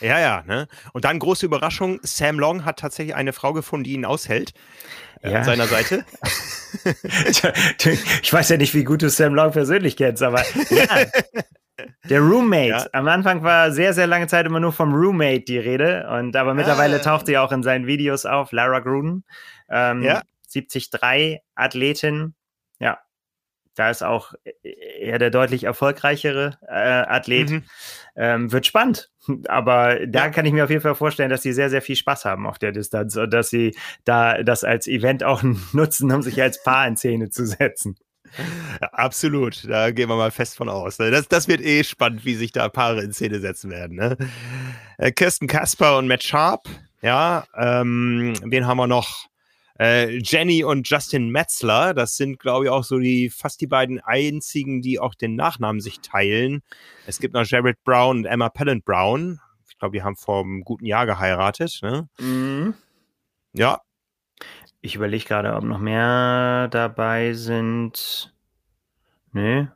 [0.00, 0.66] Ja, ja, ne?
[0.92, 4.52] Und dann große Überraschung, Sam Long hat tatsächlich eine Frau gefunden, die ihn aushält
[5.22, 5.38] äh, ja.
[5.38, 6.04] an seiner Seite.
[8.22, 10.86] ich weiß ja nicht, wie gut du Sam Long persönlich kennst, aber ja.
[12.08, 12.68] Der Roommate.
[12.68, 12.86] Ja.
[12.92, 16.08] Am Anfang war sehr, sehr lange Zeit immer nur vom Roommate die Rede.
[16.08, 17.00] Und aber mittlerweile ah.
[17.00, 19.24] taucht sie auch in seinen Videos auf, Lara Gruden.
[19.68, 20.22] Ähm, ja.
[20.52, 22.34] 73 Athletin.
[22.78, 22.98] Ja,
[23.74, 27.50] da ist auch e-, eher der deutlich erfolgreichere äh, Athlet.
[27.50, 27.62] Mhm.
[28.16, 29.10] Ähm, wird spannend.
[29.48, 30.30] Aber da ja.
[30.30, 32.58] kann ich mir auf jeden Fall vorstellen, dass sie sehr, sehr viel Spaß haben auf
[32.58, 36.86] der Distanz und dass sie da das als Event auch nutzen, um sich als Paar
[36.86, 37.96] in Szene zu setzen.
[38.80, 40.98] Absolut, da gehen wir mal fest von aus.
[40.98, 41.10] Ne?
[41.10, 43.96] Das, das wird eh spannend, wie sich da Paare in Szene setzen werden.
[43.96, 44.16] Ne?
[44.98, 46.68] Äh, Kirsten Kasper und Matt Sharp,
[47.00, 49.26] ja, ähm, wen haben wir noch?
[49.78, 54.00] Äh, Jenny und Justin Metzler, das sind, glaube ich, auch so die fast die beiden
[54.00, 56.62] einzigen, die auch den Nachnamen sich teilen.
[57.06, 59.40] Es gibt noch Jared Brown und Emma Pellant Brown.
[59.68, 61.80] Ich glaube, die haben vor einem guten Jahr geheiratet.
[61.82, 62.08] Ne?
[62.20, 62.74] Mhm.
[63.52, 63.80] Ja.
[64.80, 68.32] Ich überlege gerade, ob noch mehr dabei sind.
[69.32, 69.66] Nö,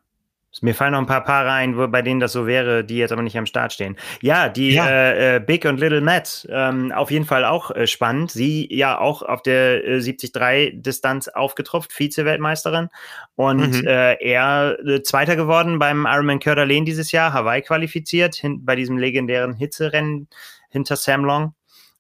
[0.62, 3.12] mir fallen noch ein paar Paare ein, wo, bei denen das so wäre, die jetzt
[3.12, 3.96] aber nicht am Start stehen.
[4.20, 4.88] Ja, die ja.
[4.88, 8.30] Äh, äh Big und Little Matt, ähm, auf jeden Fall auch äh, spannend.
[8.30, 12.88] Sie ja auch auf der äh, 73-Distanz aufgetropft, Vize-Weltmeisterin.
[13.36, 13.86] Und mhm.
[13.86, 18.98] äh, er äh, Zweiter geworden beim Ironman d'Alene dieses Jahr, Hawaii qualifiziert, hin, bei diesem
[18.98, 20.28] legendären Hitzerennen
[20.70, 21.54] hinter Sam Long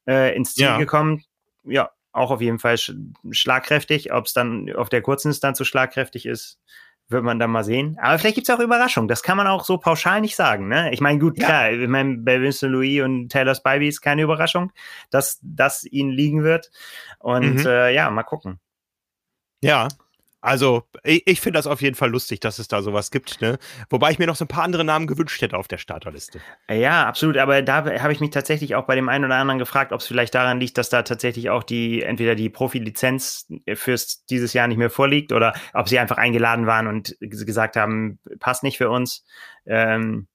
[0.06, 0.78] ins Ziel ja.
[0.78, 1.22] gekommen.
[1.64, 2.92] Ja, auch auf jeden Fall sch
[3.30, 4.12] schlagkräftig.
[4.12, 6.58] Ob es dann auf der kurzen Distanz so schlagkräftig ist,
[7.08, 7.96] wird man dann mal sehen.
[8.00, 9.08] Aber vielleicht gibt es auch Überraschungen.
[9.08, 10.68] Das kann man auch so pauschal nicht sagen.
[10.68, 10.92] Ne?
[10.92, 11.46] Ich meine, gut, ja.
[11.46, 14.72] klar, ich mein, bei Vincent Louis und Taylor Spivey ist keine Überraschung,
[15.10, 16.70] dass das ihnen liegen wird.
[17.18, 17.66] Und mhm.
[17.66, 18.60] äh, ja, mal gucken.
[19.60, 19.88] Ja,
[20.40, 23.58] also, ich, ich finde das auf jeden Fall lustig, dass es da sowas gibt, ne?
[23.90, 26.40] Wobei ich mir noch so ein paar andere Namen gewünscht hätte auf der Starterliste.
[26.70, 27.38] Ja, absolut.
[27.38, 30.06] Aber da habe ich mich tatsächlich auch bei dem einen oder anderen gefragt, ob es
[30.06, 34.78] vielleicht daran liegt, dass da tatsächlich auch die, entweder die Profilizenz fürs dieses Jahr nicht
[34.78, 39.24] mehr vorliegt oder ob sie einfach eingeladen waren und gesagt haben, passt nicht für uns.
[39.66, 40.28] Ähm,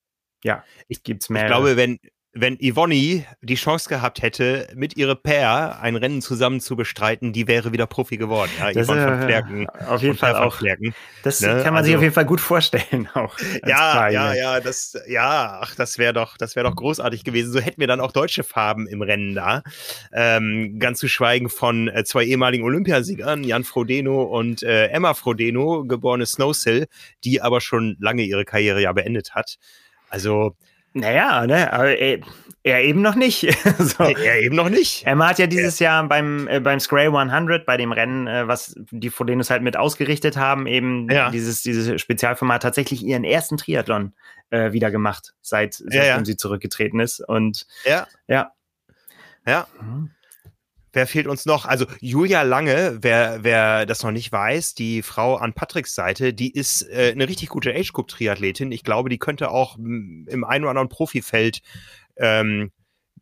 [0.44, 1.44] ja, ich gibt's mehr.
[1.44, 2.00] Ich glaube, wenn,
[2.36, 7.48] wenn Yvonne die Chance gehabt hätte, mit ihrer Pair ein Rennen zusammen zu bestreiten, die
[7.48, 8.50] wäre wieder Profi geworden.
[8.60, 9.70] Ja, das Yvonne von Flerken.
[9.88, 10.56] Auf jeden Fall auch.
[10.56, 11.62] Flerken, das ne?
[11.64, 13.38] kann man also, sich auf jeden Fall gut vorstellen auch.
[13.68, 17.54] Ja, Paar, ja, ja, das, ja, ach, das wäre doch, das wäre doch großartig gewesen.
[17.54, 19.62] So hätten wir dann auch deutsche Farben im Rennen da.
[20.12, 25.86] Ähm, ganz zu schweigen von äh, zwei ehemaligen Olympiasiegern, Jan Frodeno und äh, Emma Frodeno,
[25.86, 26.88] geborene Snowsill,
[27.24, 29.58] die aber schon lange ihre Karriere ja beendet hat.
[30.10, 30.56] Also,
[30.94, 32.20] naja, ne, aber er,
[32.64, 33.42] er eben noch nicht.
[33.80, 34.04] so.
[34.04, 35.06] Er eben noch nicht.
[35.06, 35.96] Emma hat ja dieses ja.
[35.96, 39.76] Jahr beim, äh, beim Scray 100, bei dem Rennen, äh, was die Fodenos halt mit
[39.76, 41.30] ausgerichtet haben, eben ja.
[41.30, 44.14] dieses, dieses Spezialformat tatsächlich ihren ersten Triathlon
[44.50, 47.20] äh, wieder gemacht, seit, seitdem ja, sie zurückgetreten ist.
[47.20, 48.08] Und ja.
[48.28, 48.54] Ja.
[49.46, 49.68] Ja.
[49.82, 50.12] Mhm.
[50.94, 51.66] Wer fehlt uns noch?
[51.66, 56.52] Also Julia Lange, wer, wer das noch nicht weiß, die Frau an Patricks Seite, die
[56.52, 58.72] ist äh, eine richtig gute Age-Group-Triathletin.
[58.72, 61.62] Ich glaube, die könnte auch im einen oder anderen Profifeld
[62.18, 62.72] ähm,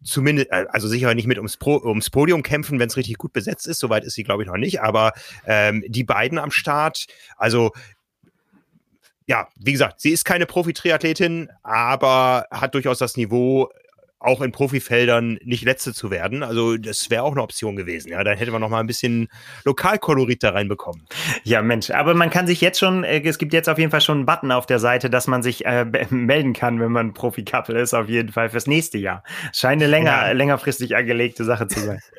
[0.04, 3.34] zumindest, äh, also sicher nicht mit ums, Pro, ums Podium kämpfen, wenn es richtig gut
[3.34, 3.80] besetzt ist.
[3.80, 4.82] Soweit ist sie, glaube ich, noch nicht.
[4.82, 5.14] Aber
[5.46, 7.08] ähm, die beiden am Start,
[7.38, 7.72] also
[9.28, 13.70] ja, wie gesagt, sie ist keine Profi-Triathletin, aber hat durchaus das Niveau,
[14.22, 16.44] auch in Profifeldern nicht Letzte zu werden.
[16.44, 18.10] Also das wäre auch eine Option gewesen.
[18.10, 19.28] Ja, dann hätte man noch mal ein bisschen
[19.66, 21.08] Lokalkolorit da reinbekommen.
[21.44, 24.02] Ja, Mensch, aber man kann sich jetzt schon, äh, es gibt jetzt auf jeden Fall
[24.02, 27.80] schon einen Button auf der Seite, dass man sich äh, melden kann, wenn man Profi-Couple
[27.80, 29.24] ist, auf jeden Fall fürs nächste Jahr.
[29.54, 30.32] Scheint eine länger, ja.
[30.32, 32.00] längerfristig angelegte Sache zu sein.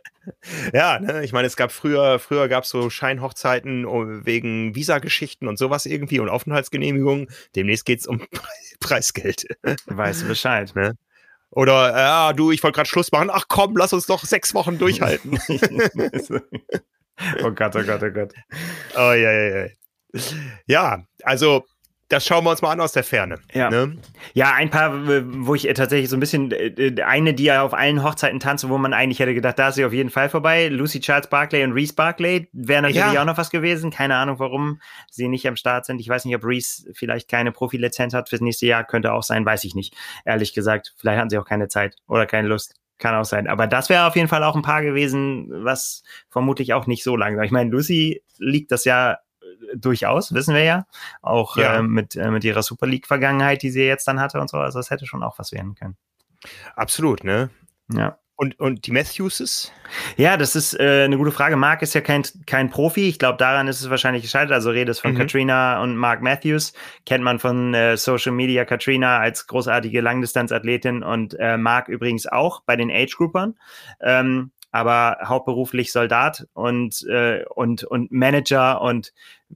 [0.73, 5.49] Ja, ne, ich meine, es gab früher, früher gab es so Scheinhochzeiten oh, wegen Visageschichten
[5.49, 7.27] und sowas irgendwie und Aufenthaltsgenehmigungen.
[7.57, 8.25] Demnächst geht es um
[8.81, 9.47] Preisgeld.
[9.87, 10.77] Weißt du Bescheid.
[10.77, 10.95] Ne?
[11.55, 13.31] Oder, ja, du, ich wollte gerade Schluss machen.
[13.31, 15.39] Ach komm, lass uns doch sechs Wochen durchhalten.
[17.43, 18.33] oh Gott, oh Gott, oh Gott.
[18.97, 19.69] Oh, ja, ja, ja.
[20.67, 21.65] Ja, also
[22.13, 23.37] das schauen wir uns mal an aus der Ferne.
[23.55, 23.97] Ja, ne?
[24.35, 28.03] ja ein paar, wo ich tatsächlich so ein bisschen, äh, eine, die ja auf allen
[28.05, 30.69] Hochzeiten tanzt, wo man eigentlich hätte gedacht, da ist sie auf jeden Fall vorbei.
[30.69, 33.23] Lucy Charles Barclay und Reese Barclay wäre natürlich ja.
[33.23, 33.91] auch noch was gewesen.
[33.91, 36.01] Keine Ahnung, warum sie nicht am Start sind.
[36.01, 38.85] Ich weiß nicht, ob Reese vielleicht keine Profilizenz hat fürs nächste Jahr.
[38.85, 39.97] Könnte auch sein, weiß ich nicht.
[40.27, 42.75] Ehrlich gesagt, vielleicht hatten sie auch keine Zeit oder keine Lust.
[42.99, 43.49] Kann auch sein.
[43.49, 47.17] Aber das wäre auf jeden Fall auch ein Paar gewesen, was vermutlich auch nicht so
[47.17, 47.43] lange.
[47.45, 49.17] Ich meine, Lucy liegt das ja
[49.75, 50.87] durchaus, wissen wir ja.
[51.21, 51.77] Auch ja.
[51.77, 54.59] Äh, mit, äh, mit ihrer Super League-Vergangenheit, die sie jetzt dann hatte und so.
[54.59, 55.97] Also das hätte schon auch was werden können.
[56.75, 57.51] Absolut, ne?
[57.93, 58.19] Ja.
[58.35, 59.71] Und, und die Matthewses?
[60.17, 61.55] Ja, das ist äh, eine gute Frage.
[61.55, 63.09] Mark ist ja kein, kein Profi.
[63.09, 64.53] Ich glaube, daran ist es wahrscheinlich gescheitert.
[64.53, 65.19] Also redest von mhm.
[65.19, 66.73] Katrina und Mark Matthews.
[67.07, 72.63] Kennt man von äh, Social Media Katrina als großartige Langdistanzathletin und äh, Mark übrigens auch
[72.63, 73.55] bei den Age-Groupern.
[74.01, 79.13] Ähm, aber hauptberuflich Soldat und, äh, und, und Manager und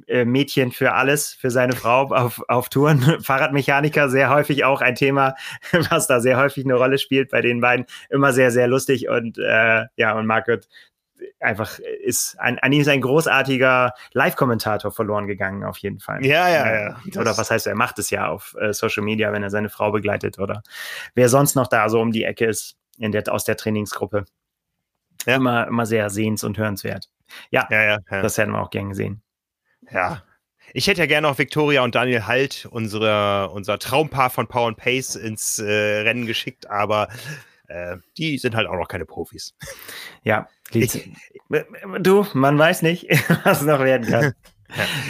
[0.07, 3.01] äh, Mädchen für alles, für seine Frau auf, auf Touren.
[3.23, 5.35] Fahrradmechaniker, sehr häufig auch ein Thema,
[5.91, 7.87] was da sehr häufig eine Rolle spielt bei den beiden.
[8.11, 10.69] Immer sehr, sehr lustig und äh, ja, und Margaret
[11.41, 16.25] einfach ist ein, an ihm ist ein großartiger Live-Kommentator verloren gegangen, auf jeden Fall.
[16.27, 16.97] Ja, ja, ja.
[17.07, 19.71] Das oder was heißt, er macht es ja auf äh, Social Media, wenn er seine
[19.71, 20.63] Frau begleitet oder
[21.15, 24.27] wer sonst noch da so um die Ecke ist in der, aus der Trainingsgruppe.
[25.25, 25.37] Ja.
[25.37, 27.09] Immer, immer sehr sehens- und hörenswert.
[27.51, 29.23] Ja, ja, ja, ja, das hätten wir auch gern gesehen.
[29.91, 30.23] Ja.
[30.73, 34.77] Ich hätte ja gerne noch Victoria und Daniel Halt, unsere, unser Traumpaar von Power and
[34.77, 37.09] Pace, ins äh, Rennen geschickt, aber
[37.69, 39.55] äh, die sind halt auch noch keine Profis.
[40.23, 41.11] Ja, ich,
[42.01, 43.09] du, man weiß nicht,
[43.45, 44.33] was noch werden kann.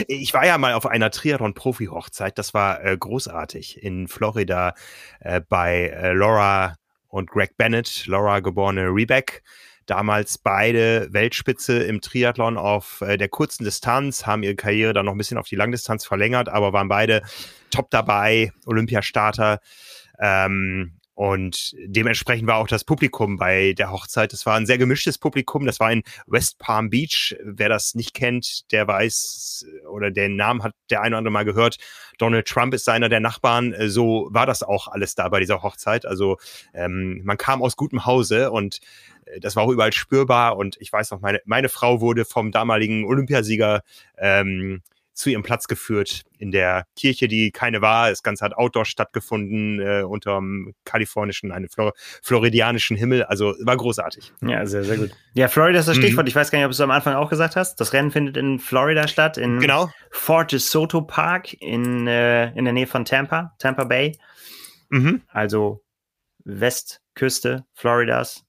[0.06, 4.74] Ich war ja mal auf einer Triathlon-Profi-Hochzeit, das war äh, großartig in Florida
[5.20, 6.76] äh, bei äh, Laura
[7.08, 9.42] und Greg Bennett, Laura geborene Rebeck
[9.86, 15.12] damals beide Weltspitze im Triathlon auf äh, der kurzen Distanz, haben ihre Karriere dann noch
[15.12, 17.22] ein bisschen auf die Langdistanz verlängert, aber waren beide
[17.70, 19.60] top dabei, Olympiastarter.
[20.20, 24.34] Ähm, und dementsprechend war auch das Publikum bei der Hochzeit.
[24.34, 25.64] Es war ein sehr gemischtes Publikum.
[25.64, 27.34] Das war in West Palm Beach.
[27.42, 31.46] Wer das nicht kennt, der weiß oder den Namen hat der eine oder andere mal
[31.46, 31.78] gehört.
[32.18, 33.74] Donald Trump ist einer der Nachbarn.
[33.88, 36.04] So war das auch alles da bei dieser Hochzeit.
[36.04, 36.36] Also
[36.74, 38.80] ähm, man kam aus gutem Hause und
[39.40, 40.56] das war auch überall spürbar.
[40.56, 43.82] Und ich weiß noch, meine, meine Frau wurde vom damaligen Olympiasieger
[44.18, 44.82] ähm,
[45.16, 48.10] zu ihrem Platz geführt in der Kirche, die keine war.
[48.10, 53.24] Das Ganze hat outdoor stattgefunden äh, unter dem kalifornischen, einem Flor floridianischen Himmel.
[53.24, 54.32] Also war großartig.
[54.42, 55.10] Ja, sehr, sehr gut.
[55.32, 56.02] Ja, Florida ist das mhm.
[56.02, 56.26] Stichwort.
[56.26, 56.28] Mhm.
[56.28, 57.80] Ich weiß gar nicht, ob du es am Anfang auch gesagt hast.
[57.80, 59.90] Das Rennen findet in Florida statt, in genau.
[60.10, 64.18] Fort DeSoto Park in, äh, in der Nähe von Tampa, Tampa Bay.
[64.90, 65.22] Mhm.
[65.28, 65.82] Also
[66.44, 68.45] Westküste Floridas.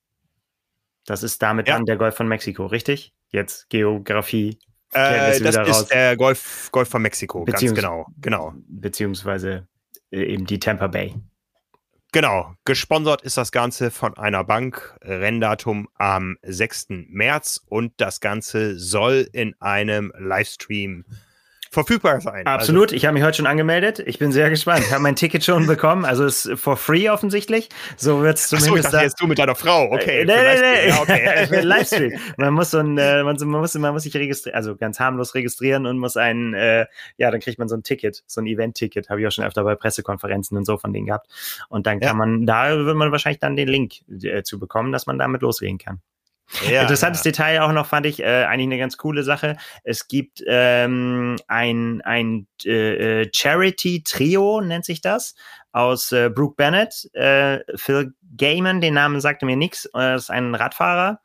[1.08, 1.76] Das ist damit ja.
[1.76, 3.14] dann der Golf von Mexiko, richtig?
[3.32, 4.60] Jetzt Geografie
[4.94, 5.88] äh, das ist raus.
[5.88, 8.08] der Golf, Golf von Mexiko, Beziehungs ganz genau.
[8.20, 8.54] genau.
[8.68, 9.68] Beziehungsweise
[10.12, 11.16] äh, eben die Tampa Bay.
[12.14, 16.88] Genau, gesponsert ist das Ganze von einer Bank, Renndatum am 6.
[17.10, 21.06] März und das Ganze soll in einem Livestream
[21.78, 22.48] verfügbar sein.
[22.48, 22.84] Also Absolut.
[22.86, 24.00] Also, ich habe mich heute schon angemeldet.
[24.06, 24.84] Ich bin sehr gespannt.
[24.86, 26.06] Ich habe mein Ticket schon bekommen.
[26.06, 27.70] Also es ist for free offensichtlich.
[27.98, 28.70] So wird es zumindest.
[28.70, 29.92] Achso, ich dachte jetzt du mit deiner Frau.
[29.92, 30.22] Okay.
[30.22, 30.90] Äh, nee, nee, nee.
[30.90, 31.62] Ja, okay.
[31.62, 32.14] Livestream.
[32.38, 35.36] Man muss so ein, äh, man, man, muss, man muss sich registrieren, also ganz harmlos
[35.36, 36.88] registrieren und muss ein, äh,
[37.18, 39.10] ja, dann kriegt man so ein Ticket, so ein Event-Ticket.
[39.10, 41.28] Habe ich auch schon öfter bei Pressekonferenzen und so von denen gehabt.
[41.70, 42.14] Und dann kann ja.
[42.14, 45.78] man, da wird man wahrscheinlich dann den Link äh, zu bekommen, dass man damit loslegen
[45.78, 46.02] kann.
[46.70, 47.32] Ja, Interessantes ja.
[47.32, 49.58] Detail auch noch fand ich äh, eigentlich eine ganz coole Sache.
[49.84, 55.36] Es gibt ähm, ein, ein äh, äh, Charity-Trio, nennt sich das,
[55.72, 60.56] aus äh, Brooke Bennett, äh, Phil Gaiman, den Namen sagte mir nichts, äh, ist ein
[60.56, 61.20] Radfahrer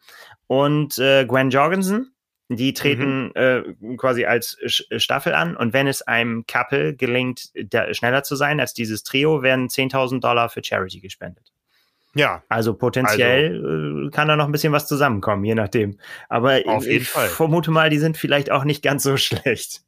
[0.49, 2.09] und äh, Gwen Jorgensen.
[2.49, 3.33] Die treten mhm.
[3.35, 7.51] äh, quasi als Staffel an und wenn es einem Couple gelingt,
[7.93, 11.53] schneller zu sein als dieses Trio, werden 10.000 Dollar für Charity gespendet.
[12.15, 12.43] Ja.
[12.49, 15.99] Also potenziell also, kann da noch ein bisschen was zusammenkommen, je nachdem.
[16.29, 17.29] Aber ich Fall.
[17.29, 19.83] vermute mal, die sind vielleicht auch nicht ganz so schlecht.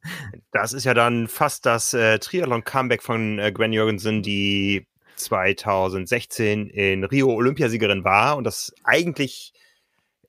[0.51, 7.03] Das ist ja dann fast das äh, Triathlon-Comeback von äh, Gwen Jürgensen, die 2016 in
[7.03, 9.53] Rio Olympiasiegerin war und das eigentlich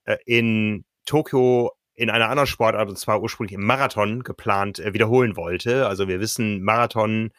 [0.05, 5.37] äh, in Tokio in einer anderen Sportart, und zwar ursprünglich im Marathon, geplant äh, wiederholen
[5.37, 5.87] wollte.
[5.87, 7.31] Also wir wissen, Marathon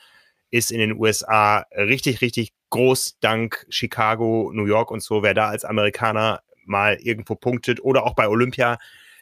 [0.50, 5.24] ist in den USA richtig, richtig groß dank Chicago, New York und so.
[5.24, 8.78] Wer da als Amerikaner mal irgendwo punktet oder auch bei Olympia,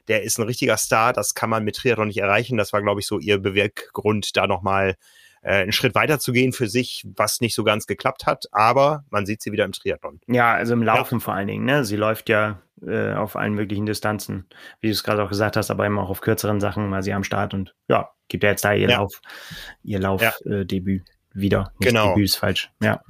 [0.07, 1.13] der ist ein richtiger Star.
[1.13, 2.57] Das kann man mit Triathlon nicht erreichen.
[2.57, 4.95] Das war, glaube ich, so ihr Beweggrund, da nochmal
[5.41, 8.45] äh, einen Schritt weiter zu gehen für sich, was nicht so ganz geklappt hat.
[8.51, 10.19] Aber man sieht sie wieder im Triathlon.
[10.27, 11.19] Ja, also im Laufen ja.
[11.19, 11.65] vor allen Dingen.
[11.65, 11.85] Ne?
[11.85, 14.47] Sie läuft ja äh, auf allen möglichen Distanzen,
[14.81, 17.13] wie du es gerade auch gesagt hast, aber eben auch auf kürzeren Sachen, weil sie
[17.13, 18.97] am Start und ja, gibt ja jetzt da ihr ja.
[18.97, 19.21] Lauf,
[19.83, 21.13] ihr Laufdebüt ja.
[21.13, 21.71] äh, wieder.
[21.79, 22.09] Nicht genau.
[22.09, 22.71] Debüt ist falsch.
[22.81, 23.01] Ja.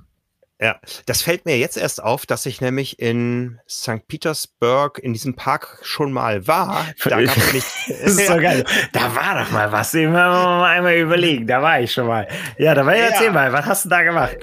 [0.62, 4.08] Ja, das fällt mir jetzt erst auf, dass ich nämlich in St.
[4.08, 6.86] Petersburg in diesem Park schon mal war.
[7.04, 7.68] Da gab es nicht.
[7.88, 8.64] das ist so geil.
[8.94, 9.94] Da war doch mal was.
[9.94, 11.46] Ich mal einmal überlegen.
[11.46, 12.26] Da war ich schon mal.
[12.58, 14.38] Ja, da war ja, erzähl mal, was hast du da gemacht?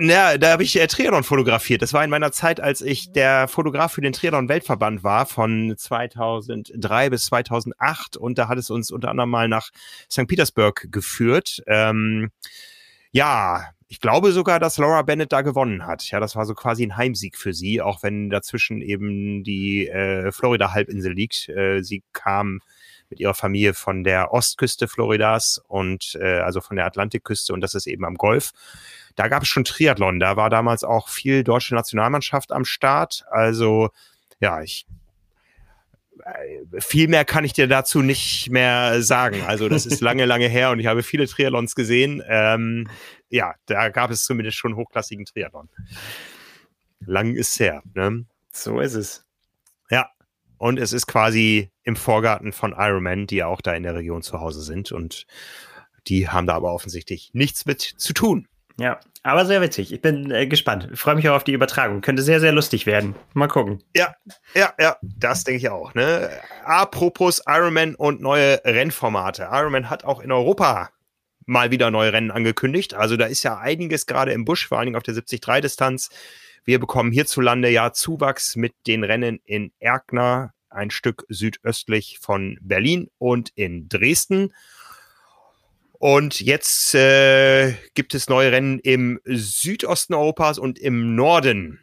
[0.00, 1.80] Ja, da habe ich äh, Triathlon fotografiert.
[1.80, 5.74] Das war in meiner Zeit, als ich der Fotograf für den Triathlon Weltverband war, von
[5.76, 8.16] 2003 bis 2008.
[8.16, 9.70] Und da hat es uns unter anderem mal nach
[10.10, 10.26] St.
[10.26, 11.62] Petersburg geführt.
[11.68, 12.32] Ähm,
[13.12, 16.10] ja, ich glaube sogar, dass Laura Bennett da gewonnen hat.
[16.10, 20.32] Ja, das war so quasi ein Heimsieg für sie, auch wenn dazwischen eben die äh,
[20.32, 21.50] Florida-Halbinsel liegt.
[21.50, 22.60] Äh, sie kam
[23.10, 27.74] mit ihrer Familie von der Ostküste Floridas und äh, also von der Atlantikküste und das
[27.74, 28.52] ist eben am Golf.
[29.14, 30.18] Da gab es schon Triathlon.
[30.18, 33.26] Da war damals auch viel deutsche Nationalmannschaft am Start.
[33.30, 33.90] Also
[34.40, 34.86] ja, ich
[36.78, 39.42] viel mehr kann ich dir dazu nicht mehr sagen.
[39.46, 42.22] Also das ist lange, lange her und ich habe viele Triathlons gesehen.
[42.26, 42.88] Ähm,
[43.28, 45.68] ja, da gab es zumindest schon hochklassigen Triathlon.
[47.00, 47.82] Lang ist her.
[47.94, 48.26] Ne?
[48.52, 49.24] So ist es.
[49.90, 50.10] Ja,
[50.58, 54.22] und es ist quasi im Vorgarten von Ironman, die ja auch da in der Region
[54.22, 55.26] zu Hause sind und
[56.06, 58.48] die haben da aber offensichtlich nichts mit zu tun.
[58.78, 59.92] Ja, aber sehr witzig.
[59.92, 60.88] Ich bin äh, gespannt.
[60.94, 62.00] Freue mich auch auf die Übertragung.
[62.00, 63.14] Könnte sehr, sehr lustig werden.
[63.34, 63.82] Mal gucken.
[63.94, 64.14] Ja,
[64.54, 65.94] ja, ja, das denke ich auch.
[65.94, 66.30] Ne?
[66.64, 69.48] Apropos Ironman und neue Rennformate.
[69.50, 70.90] Ironman hat auch in Europa
[71.46, 72.94] mal wieder neue Rennen angekündigt.
[72.94, 76.10] Also da ist ja einiges gerade im Busch, vor allen Dingen auf der 73-Distanz.
[76.64, 83.08] Wir bekommen hierzulande ja Zuwachs mit den Rennen in Erkner, ein Stück südöstlich von Berlin
[83.18, 84.52] und in Dresden.
[86.02, 91.78] Und jetzt äh, gibt es neue Rennen im Südosten Europas und im Norden.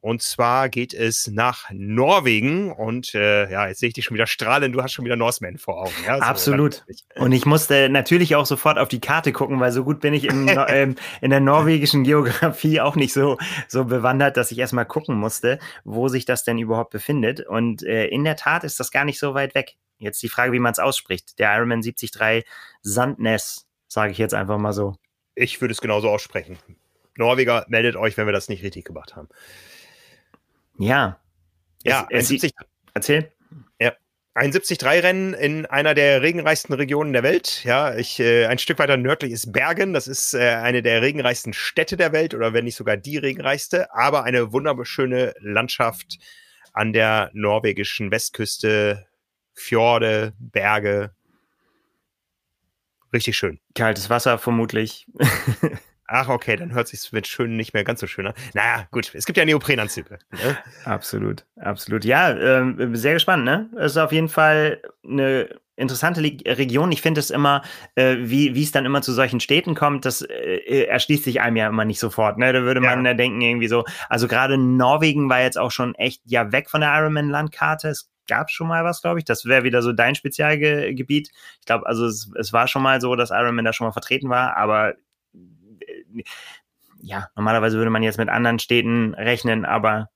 [0.00, 2.72] Und zwar geht es nach Norwegen.
[2.72, 4.72] Und äh, ja, jetzt sehe ich dich schon wieder strahlen.
[4.72, 5.92] Du hast schon wieder Norseman vor Augen.
[6.04, 6.84] Ja, so Absolut.
[7.14, 10.24] Und ich musste natürlich auch sofort auf die Karte gucken, weil so gut bin ich
[10.24, 13.38] im, ähm, in der norwegischen Geografie auch nicht so,
[13.68, 17.46] so bewandert, dass ich erstmal gucken musste, wo sich das denn überhaupt befindet.
[17.46, 19.76] Und äh, in der Tat ist das gar nicht so weit weg.
[20.04, 21.38] Jetzt die Frage, wie man es ausspricht.
[21.38, 22.44] Der Ironman 73
[22.82, 24.96] Sandness, sage ich jetzt einfach mal so.
[25.34, 26.58] Ich würde es genauso aussprechen.
[27.16, 29.28] Norweger, meldet euch, wenn wir das nicht richtig gemacht haben.
[30.78, 31.20] Ja.
[31.84, 32.52] Ja, es, es, 70,
[32.94, 33.30] erzähl.
[33.80, 33.92] Ja.
[34.34, 37.62] Ein 73-Rennen in einer der regenreichsten Regionen der Welt.
[37.64, 39.92] Ja, ich, äh, ein Stück weiter nördlich ist Bergen.
[39.92, 43.94] Das ist äh, eine der regenreichsten Städte der Welt oder wenn nicht sogar die regenreichste,
[43.94, 46.18] aber eine wunderschöne Landschaft
[46.72, 49.06] an der norwegischen Westküste.
[49.54, 51.14] Fjorde, Berge.
[53.12, 53.60] Richtig schön.
[53.74, 55.06] Kaltes Wasser vermutlich.
[56.06, 58.34] Ach, okay, dann hört sich mit schön nicht mehr ganz so schön an.
[58.52, 60.18] Naja, gut, es gibt ja Neoprenanzüge.
[60.32, 60.58] Ne?
[60.84, 62.04] Absolut, absolut.
[62.04, 63.70] Ja, äh, sehr gespannt, ne?
[63.76, 66.92] Es ist auf jeden Fall eine interessante Region.
[66.92, 67.62] Ich finde es immer,
[67.94, 71.68] äh, wie es dann immer zu solchen Städten kommt, das äh, erschließt sich einem ja
[71.68, 72.38] immer nicht sofort.
[72.38, 72.52] Ne?
[72.52, 73.14] Da würde man ja.
[73.14, 76.94] denken, irgendwie so, also gerade Norwegen war jetzt auch schon echt ja weg von der
[76.94, 77.88] Ironman-Landkarte.
[77.88, 79.24] Es gab schon mal was, glaube ich.
[79.24, 81.30] Das wäre wieder so dein Spezialgebiet.
[81.60, 84.28] Ich glaube, also es, es war schon mal so, dass Ironman da schon mal vertreten
[84.28, 84.94] war, aber
[87.00, 90.08] ja, normalerweise würde man jetzt mit anderen Städten rechnen, aber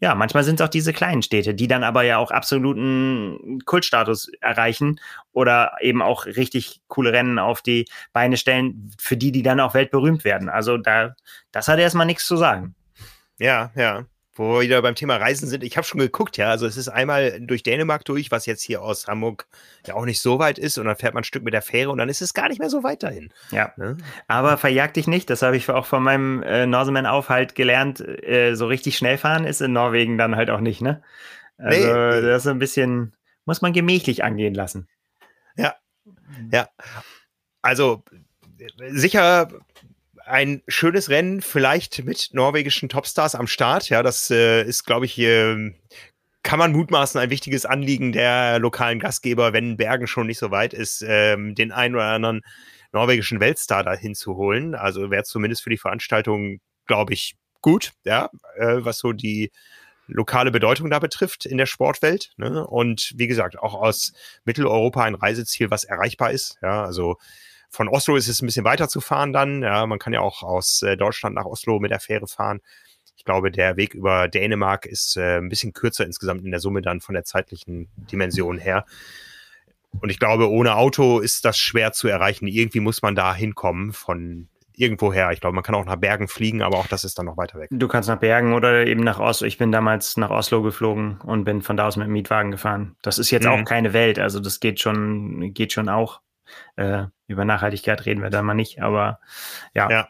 [0.00, 4.30] ja, manchmal sind es auch diese kleinen Städte, die dann aber ja auch absoluten Kultstatus
[4.40, 5.00] erreichen
[5.32, 9.74] oder eben auch richtig coole Rennen auf die Beine stellen, für die die dann auch
[9.74, 10.48] weltberühmt werden.
[10.48, 11.16] Also da,
[11.50, 12.76] das hat erstmal nichts zu sagen.
[13.38, 14.06] Ja, ja
[14.38, 15.64] wo wir wieder beim Thema Reisen sind.
[15.64, 16.48] Ich habe schon geguckt, ja.
[16.50, 19.46] Also es ist einmal durch Dänemark durch, was jetzt hier aus Hamburg
[19.86, 20.78] ja auch nicht so weit ist.
[20.78, 22.58] Und dann fährt man ein Stück mit der Fähre und dann ist es gar nicht
[22.58, 23.32] mehr so weit dahin.
[23.50, 23.72] Ja.
[23.76, 23.96] Ne?
[24.26, 25.28] Aber verjagt dich nicht.
[25.30, 28.00] Das habe ich auch von meinem äh, Norseman-Aufhalt gelernt.
[28.00, 31.02] Äh, so richtig schnell fahren ist in Norwegen dann halt auch nicht, ne?
[31.58, 32.22] Also nee.
[32.22, 34.88] das ist ein bisschen, muss man gemächlich angehen lassen.
[35.56, 35.74] Ja,
[36.52, 36.68] ja.
[37.62, 38.04] Also
[38.90, 39.48] sicher
[40.28, 43.88] ein schönes Rennen, vielleicht mit norwegischen Topstars am Start.
[43.88, 45.72] Ja, das äh, ist, glaube ich, äh,
[46.42, 50.72] kann man mutmaßen, ein wichtiges Anliegen der lokalen Gastgeber, wenn Bergen schon nicht so weit
[50.72, 52.42] ist, ähm, den einen oder anderen
[52.92, 54.74] norwegischen Weltstar dahin zu holen.
[54.74, 59.50] Also wäre zumindest für die Veranstaltung, glaube ich, gut, ja, äh, was so die
[60.06, 62.30] lokale Bedeutung da betrifft in der Sportwelt.
[62.36, 62.66] Ne?
[62.66, 64.12] Und wie gesagt, auch aus
[64.44, 66.56] Mitteleuropa ein Reiseziel, was erreichbar ist.
[66.62, 67.18] Ja, also
[67.70, 69.62] von Oslo ist es ein bisschen weiter zu fahren dann.
[69.62, 72.60] Ja, man kann ja auch aus äh, Deutschland nach Oslo mit der Fähre fahren.
[73.16, 76.82] Ich glaube, der Weg über Dänemark ist äh, ein bisschen kürzer insgesamt in der Summe
[76.82, 78.84] dann von der zeitlichen Dimension her.
[80.00, 82.46] Und ich glaube, ohne Auto ist das schwer zu erreichen.
[82.46, 84.48] Irgendwie muss man da hinkommen von
[84.78, 85.32] irgendwoher.
[85.32, 87.58] Ich glaube, man kann auch nach Bergen fliegen, aber auch das ist dann noch weiter
[87.58, 87.68] weg.
[87.72, 89.46] Du kannst nach Bergen oder eben nach Oslo.
[89.46, 92.96] Ich bin damals nach Oslo geflogen und bin von da aus mit dem Mietwagen gefahren.
[93.02, 93.50] Das ist jetzt mhm.
[93.50, 94.18] auch keine Welt.
[94.18, 96.20] Also das geht schon, geht schon auch.
[96.76, 99.20] Äh, über Nachhaltigkeit reden wir da mal nicht, aber
[99.74, 99.90] ja.
[99.90, 100.08] Ja.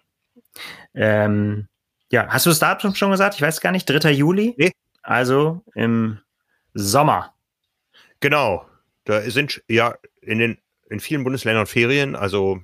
[0.95, 1.69] Ähm,
[2.11, 3.35] ja, hast du das Datum schon gesagt?
[3.35, 3.87] Ich weiß gar nicht.
[3.87, 4.11] 3.
[4.13, 4.55] Juli?
[4.57, 4.73] Nee.
[5.03, 6.21] Also im
[6.75, 7.35] Sommer.
[8.21, 8.67] Genau.
[9.05, 10.59] Da sind ja in den
[10.91, 12.17] in vielen Bundesländern Ferien.
[12.17, 12.61] Also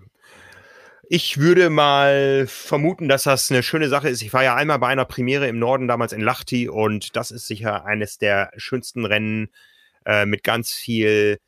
[1.09, 4.22] ich würde mal vermuten, dass das eine schöne Sache ist.
[4.22, 7.47] Ich war ja einmal bei einer Premiere im Norden damals in Lahti und das ist
[7.47, 9.51] sicher eines der schönsten Rennen
[10.07, 11.39] äh, mit ganz viel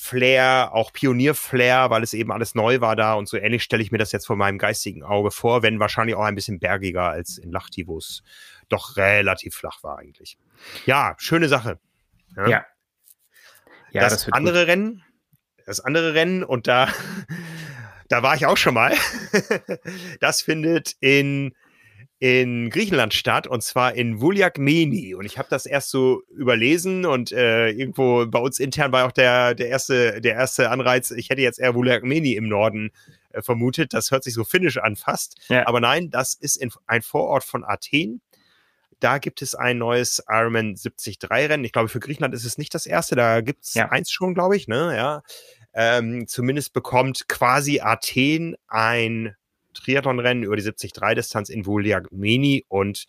[0.00, 3.90] Flair, auch Pionier-Flair, weil es eben alles neu war da und so ähnlich stelle ich
[3.90, 7.36] mir das jetzt vor meinem geistigen Auge vor, wenn wahrscheinlich auch ein bisschen bergiger als
[7.36, 8.22] in Lahti, wo es
[8.68, 10.38] doch relativ flach war eigentlich.
[10.86, 11.80] Ja, schöne Sache.
[12.36, 12.48] Ja.
[12.48, 12.66] ja.
[13.90, 14.68] ja das, das andere gut.
[14.68, 15.04] Rennen,
[15.66, 16.88] das andere Rennen und da,
[18.08, 18.94] da war ich auch schon mal.
[20.20, 21.56] das findet in
[22.20, 27.30] in Griechenland statt und zwar in Vuliakmeni und ich habe das erst so überlesen und
[27.30, 31.42] äh, irgendwo bei uns intern war auch der der erste der erste Anreiz ich hätte
[31.42, 32.90] jetzt eher Vuliakmeni im Norden
[33.30, 33.94] äh, vermutet.
[33.94, 35.36] Das hört sich so finnisch an fast.
[35.48, 35.66] Ja.
[35.68, 38.20] aber nein das ist in, ein Vorort von Athen.
[38.98, 41.62] Da gibt es ein neues Ironman 73 Rennen.
[41.62, 43.14] Ich glaube für Griechenland ist es nicht das erste.
[43.14, 43.90] Da gibt's ja.
[43.90, 44.92] eins schon glaube ich ne?
[44.96, 45.22] Ja.
[45.72, 49.36] Ähm, zumindest bekommt quasi Athen ein
[49.80, 53.06] Triathlonrennen über die 73-Distanz in Vuliagmeni und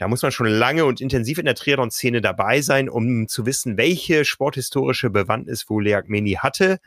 [0.00, 3.76] da muss man schon lange und intensiv in der Triathlon-Szene dabei sein, um zu wissen,
[3.76, 6.78] welche sporthistorische Bewandtnis Vuliagmeni hatte.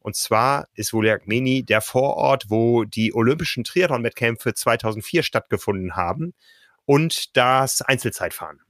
[0.00, 6.32] Und zwar ist Vuliagmeni der Vorort, wo die olympischen Triathlon-Wettkämpfe 2004 stattgefunden haben
[6.86, 8.60] und das Einzelzeitfahren.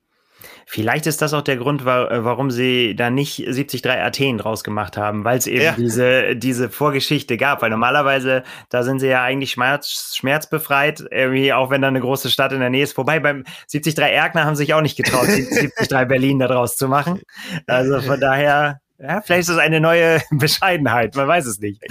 [0.67, 1.85] Vielleicht ist das auch der Grund, äh,
[2.25, 5.75] warum sie da nicht 73 Athen draus gemacht haben, weil es eben ja.
[5.77, 7.63] diese, diese Vorgeschichte gab.
[7.63, 12.31] Weil normalerweise, da sind sie ja eigentlich schmerz, schmerzbefreit, irgendwie, auch wenn da eine große
[12.31, 12.97] Stadt in der Nähe ist.
[12.97, 17.21] Wobei beim 73 Erkner haben sich auch nicht getraut, 73 Berlin da draus zu machen.
[17.67, 21.83] Also von daher, ja, vielleicht ist es eine neue Bescheidenheit, man weiß es nicht.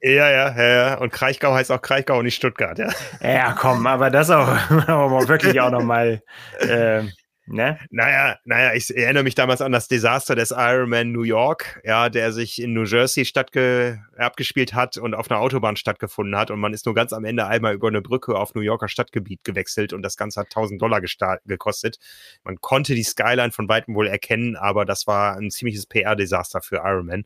[0.00, 0.98] Ja, ja, ja, ja.
[0.98, 2.88] Und Kraichgau heißt auch Kraichgau und nicht Stuttgart, ja.
[3.22, 4.48] Ja, komm, aber das auch,
[4.86, 6.22] aber wirklich auch nochmal.
[6.60, 7.04] Äh,
[7.46, 7.78] Ne?
[7.90, 12.32] Naja, naja, ich erinnere mich damals an das Desaster des Ironman New York, ja, der
[12.32, 16.72] sich in New Jersey stattge abgespielt hat und auf einer Autobahn stattgefunden hat und man
[16.72, 20.02] ist nur ganz am Ende einmal über eine Brücke auf New Yorker Stadtgebiet gewechselt und
[20.02, 21.98] das Ganze hat 1000 Dollar gekostet.
[22.44, 26.76] Man konnte die Skyline von weitem wohl erkennen, aber das war ein ziemliches PR-Desaster für
[26.76, 27.24] Ironman.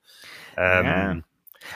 [0.56, 1.16] Ähm, ja.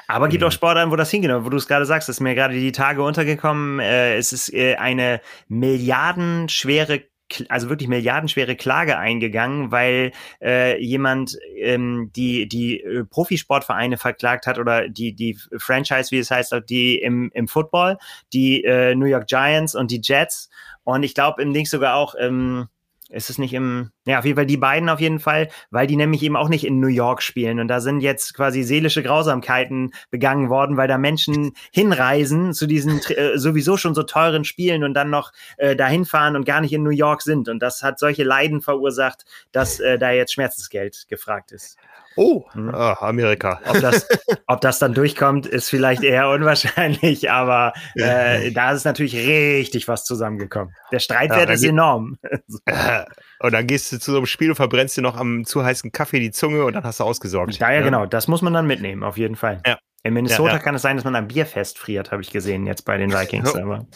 [0.06, 0.52] Aber gibt auch mhm.
[0.52, 3.80] Sportarten, wo das hingeht, wo du es gerade sagst, ist mir gerade die Tage untergekommen.
[3.80, 7.04] Äh, es ist äh, eine milliardenschwere
[7.48, 14.58] also wirklich milliardenschwere Klage eingegangen, weil äh, jemand ähm, die die äh, Profisportvereine verklagt hat
[14.58, 17.98] oder die die Franchise, wie es heißt, die im im Football,
[18.32, 20.50] die äh, New York Giants und die Jets.
[20.84, 22.68] Und ich glaube im Link sogar auch ähm,
[23.12, 25.96] ist es nicht im, ja, auf jeden Fall die beiden auf jeden Fall, weil die
[25.96, 27.60] nämlich eben auch nicht in New York spielen.
[27.60, 33.00] Und da sind jetzt quasi seelische Grausamkeiten begangen worden, weil da Menschen hinreisen zu diesen
[33.10, 36.72] äh, sowieso schon so teuren Spielen und dann noch äh, dahin fahren und gar nicht
[36.72, 37.48] in New York sind.
[37.48, 41.78] Und das hat solche Leiden verursacht, dass äh, da jetzt Schmerzensgeld gefragt ist.
[42.16, 42.74] Oh, hm.
[42.74, 43.60] ah, Amerika.
[43.66, 44.06] Ob das,
[44.46, 50.04] ob das dann durchkommt, ist vielleicht eher unwahrscheinlich, aber äh, da ist natürlich richtig was
[50.04, 50.74] zusammengekommen.
[50.90, 52.18] Der Streitwert ja, ist enorm.
[53.42, 55.92] und dann gehst du zu so einem Spiel und verbrennst dir noch am zu heißen
[55.92, 57.58] Kaffee die Zunge und dann hast du ausgesorgt.
[57.58, 58.06] Ja, ja, genau.
[58.06, 59.60] Das muss man dann mitnehmen, auf jeden Fall.
[59.66, 59.78] Ja.
[60.04, 62.82] In Minnesota ja, kann es sein, dass man am Bierfest friert, habe ich gesehen, jetzt
[62.84, 63.54] bei den Vikings.
[63.54, 63.86] Aber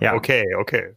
[0.00, 0.14] ja.
[0.14, 0.96] Okay, okay.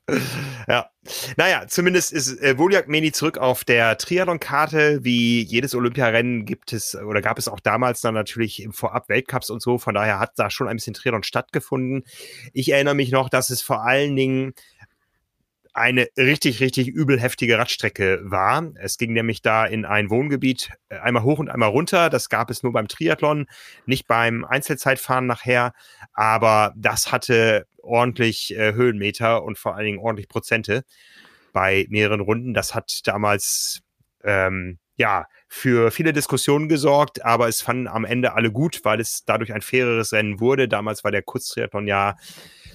[0.68, 0.90] Ja.
[1.38, 5.00] Naja, zumindest ist äh, Voljak Meni zurück auf der Triathlon-Karte.
[5.02, 9.50] Wie jedes Olympiarennen gibt es oder gab es auch damals dann natürlich im Vorab Weltcups
[9.50, 9.78] und so.
[9.78, 12.04] Von daher hat da schon ein bisschen Triathlon stattgefunden.
[12.52, 14.54] Ich erinnere mich noch, dass es vor allen Dingen
[15.80, 18.72] eine richtig, richtig übel heftige Radstrecke war.
[18.76, 22.10] Es ging nämlich da in ein Wohngebiet äh, einmal hoch und einmal runter.
[22.10, 23.48] Das gab es nur beim Triathlon,
[23.86, 25.74] nicht beim Einzelzeitfahren nachher.
[26.14, 30.84] Aber das hatte ordentlich äh, Höhenmeter und vor allen Dingen ordentlich Prozente
[31.54, 32.54] bei mehreren Runden.
[32.54, 33.80] Das hat damals
[34.24, 39.24] ähm, ja für viele Diskussionen gesorgt, aber es fanden am Ende alle gut, weil es
[39.26, 40.68] dadurch ein faireres Rennen wurde.
[40.68, 42.16] Damals war der Kurztriathlon ja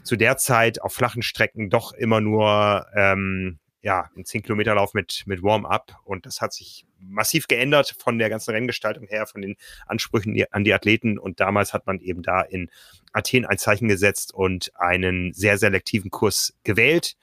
[0.04, 5.42] zu der Zeit auf flachen Strecken doch immer nur ähm, ja, ein 10-Kilometer-Lauf mit, mit
[5.42, 6.00] Warm-up.
[6.04, 10.64] Und das hat sich massiv geändert von der ganzen Renngestaltung her, von den Ansprüchen an
[10.64, 11.18] die Athleten.
[11.18, 12.70] Und damals hat man eben da in
[13.12, 17.16] Athen ein Zeichen gesetzt und einen sehr selektiven Kurs gewählt.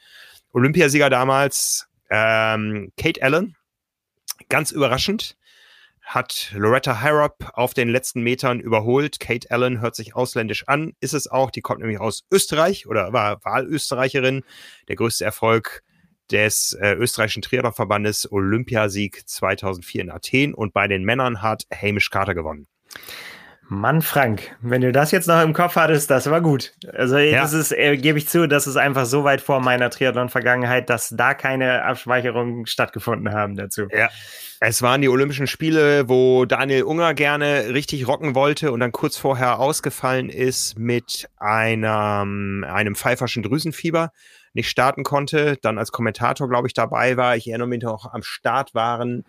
[0.53, 3.55] Olympiasieger damals ähm, Kate Allen,
[4.49, 5.37] ganz überraschend
[6.13, 9.21] hat Loretta Harrop auf den letzten Metern überholt.
[9.21, 11.51] Kate Allen hört sich ausländisch an, ist es auch.
[11.51, 14.43] Die kommt nämlich aus Österreich oder war Wahlösterreicherin.
[14.89, 15.83] Der größte Erfolg
[16.29, 22.33] des äh, österreichischen Triathlonverbandes Olympiasieg 2004 in Athen und bei den Männern hat Hamish Carter
[22.33, 22.67] gewonnen.
[23.73, 26.73] Mann, Frank, wenn du das jetzt noch im Kopf hattest, das war gut.
[26.91, 27.41] Also, ja.
[27.41, 31.07] das ist, äh, gebe ich zu, das ist einfach so weit vor meiner Triathlon-Vergangenheit, dass
[31.15, 33.87] da keine Abspeicherungen stattgefunden haben dazu.
[33.89, 34.09] Ja.
[34.59, 39.15] Es waren die Olympischen Spiele, wo Daniel Unger gerne richtig rocken wollte und dann kurz
[39.15, 44.11] vorher ausgefallen ist mit einem, einem pfeiferschen Drüsenfieber,
[44.51, 47.37] nicht starten konnte, dann als Kommentator, glaube ich, dabei war.
[47.37, 49.23] Ich erinnere mich noch, am Start waren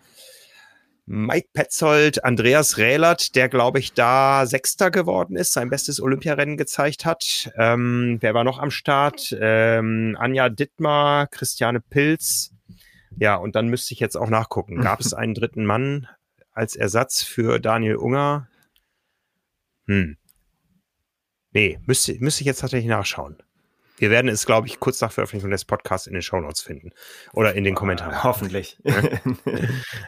[1.05, 7.05] Mike Petzold, Andreas Rählert, der, glaube ich, da Sechster geworden ist, sein bestes Olympiarennen gezeigt
[7.05, 7.51] hat.
[7.57, 9.35] Ähm, wer war noch am Start?
[9.39, 12.51] Ähm, Anja Dittmar, Christiane Pilz.
[13.17, 14.81] Ja, und dann müsste ich jetzt auch nachgucken.
[14.81, 16.07] Gab es einen dritten Mann
[16.53, 18.47] als Ersatz für Daniel Unger?
[19.87, 20.17] Hm.
[21.51, 23.37] Nee, müsste, müsste ich jetzt tatsächlich nachschauen.
[23.97, 26.91] Wir werden es, glaube ich, kurz nach Veröffentlichung des Podcasts in den Show Notes finden.
[27.33, 28.23] Oder in den Kommentaren.
[28.23, 28.79] Hoffentlich.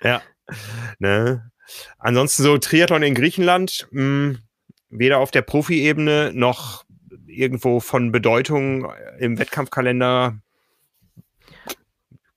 [0.03, 0.21] ja.
[0.99, 1.51] Ne?
[1.97, 4.37] Ansonsten so Triathlon in Griechenland, mh, hm,
[4.89, 6.85] weder auf der Profi-Ebene noch
[7.27, 10.39] irgendwo von Bedeutung im Wettkampfkalender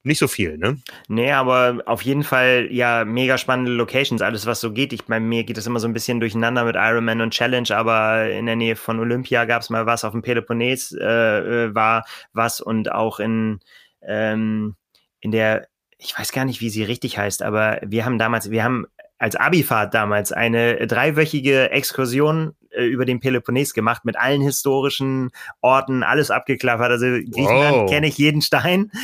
[0.03, 0.77] nicht so viel, ne?
[1.09, 4.93] Nee, aber auf jeden Fall ja mega spannende Locations, alles was so geht.
[4.93, 8.29] Ich bei mir geht das immer so ein bisschen durcheinander mit Ironman und Challenge, aber
[8.29, 12.05] in der Nähe von Olympia gab es mal was, auf dem Peloponnes äh, äh, war
[12.31, 13.59] was und auch in
[14.01, 14.75] ähm,
[15.19, 15.67] in der
[15.99, 18.87] ich weiß gar nicht, wie sie richtig heißt, aber wir haben damals, wir haben
[19.17, 25.29] als Abifahrt damals eine dreiwöchige Exkursion äh, über den Peloponnes gemacht mit allen historischen
[25.59, 26.89] Orten, alles abgeklappert.
[26.91, 27.89] Also Griechenland wow.
[27.89, 28.91] kenne ich jeden Stein.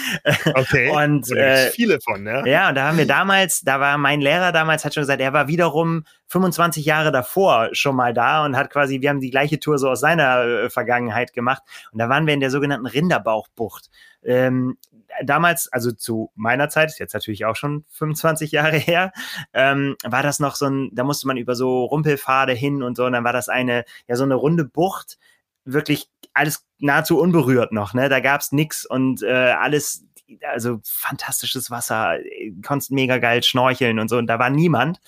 [0.53, 0.89] Okay.
[0.89, 2.45] und äh, viele von, ja.
[2.45, 5.33] Ja, und da haben wir damals, da war mein Lehrer damals, hat schon gesagt, er
[5.33, 9.59] war wiederum 25 Jahre davor schon mal da und hat quasi, wir haben die gleiche
[9.59, 11.63] Tour so aus seiner äh, Vergangenheit gemacht.
[11.91, 13.89] Und da waren wir in der sogenannten Rinderbauchbucht.
[14.23, 14.77] Ähm,
[15.23, 19.11] damals, also zu meiner Zeit, ist jetzt natürlich auch schon 25 Jahre her,
[19.53, 23.05] ähm, war das noch so ein, da musste man über so Rumpelpfade hin und so,
[23.05, 25.17] und dann war das eine, ja, so eine runde Bucht,
[25.65, 28.09] wirklich alles nahezu unberührt noch, ne?
[28.09, 30.05] Da gab's nix und äh, alles,
[30.51, 32.17] also fantastisches Wasser,
[32.65, 34.99] konntest mega geil schnorcheln und so, und da war niemand.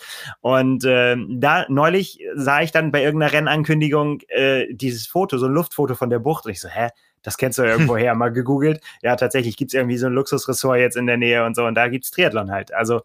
[0.41, 5.53] Und äh, da neulich sah ich dann bei irgendeiner Rennankündigung äh, dieses Foto, so ein
[5.53, 6.89] Luftfoto von der Bucht, und ich so, hä?
[7.27, 8.79] Das kennst du irgendwo her, mal gegoogelt.
[9.01, 11.89] Ja, tatsächlich gibt's irgendwie so ein Luxusressort jetzt in der Nähe und so, und da
[11.89, 12.73] gibt's Triathlon halt.
[12.73, 13.01] Also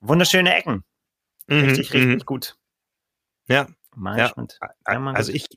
[0.00, 0.84] wunderschöne Ecken.
[1.48, 2.24] Mhm, richtig, richtig mhm.
[2.24, 2.56] gut.
[3.48, 3.66] Ja.
[3.94, 4.58] Management.
[4.88, 5.12] Ja.
[5.12, 5.48] Also ich,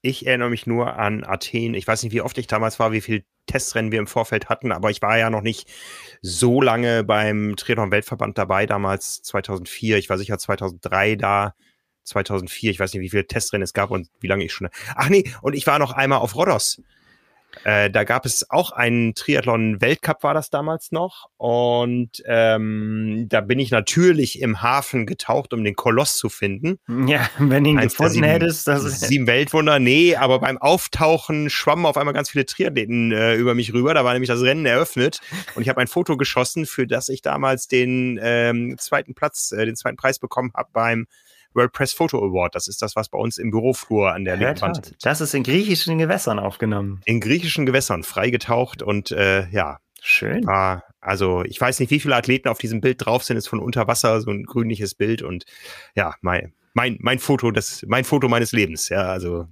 [0.00, 1.74] ich erinnere mich nur an Athen.
[1.74, 4.70] Ich weiß nicht, wie oft ich damals war, wie viele Testrennen wir im Vorfeld hatten,
[4.70, 5.68] aber ich war ja noch nicht
[6.22, 9.98] so lange beim Triathlon-Weltverband dabei, damals 2004.
[9.98, 11.54] Ich war sicher 2003 da.
[12.04, 14.68] 2004, ich weiß nicht, wie viele Testrennen es gab und wie lange ich schon.
[14.94, 16.80] Ach nee, und ich war noch einmal auf Rhodos.
[17.64, 21.28] Äh, da gab es auch einen Triathlon-Weltcup, war das damals noch.
[21.36, 26.78] Und ähm, da bin ich natürlich im Hafen getaucht, um den Koloss zu finden.
[27.06, 28.66] Ja, wenn du ihn Eins gefunden sieben, hättest.
[28.66, 33.34] Das ist sieben Weltwunder, nee, aber beim Auftauchen schwammen auf einmal ganz viele Triathleten äh,
[33.34, 33.94] über mich rüber.
[33.94, 35.20] Da war nämlich das Rennen eröffnet.
[35.54, 39.66] Und ich habe ein Foto geschossen, für das ich damals den ähm, zweiten Platz, äh,
[39.66, 41.06] den zweiten Preis bekommen habe beim
[41.54, 42.54] WordPress Photo Award.
[42.54, 45.04] Das ist das, was bei uns im Büroflur an der linken Wand ist.
[45.04, 47.00] Das ist in griechischen Gewässern aufgenommen.
[47.04, 49.78] In griechischen Gewässern freigetaucht und äh, ja.
[50.02, 50.46] Schön.
[50.46, 53.36] War, also ich weiß nicht, wie viele Athleten auf diesem Bild drauf sind.
[53.36, 55.44] Ist von unter Wasser so ein grünliches Bild und
[55.94, 58.88] ja, mein, mein, mein Foto, das, mein Foto meines Lebens.
[58.88, 59.46] Ja, also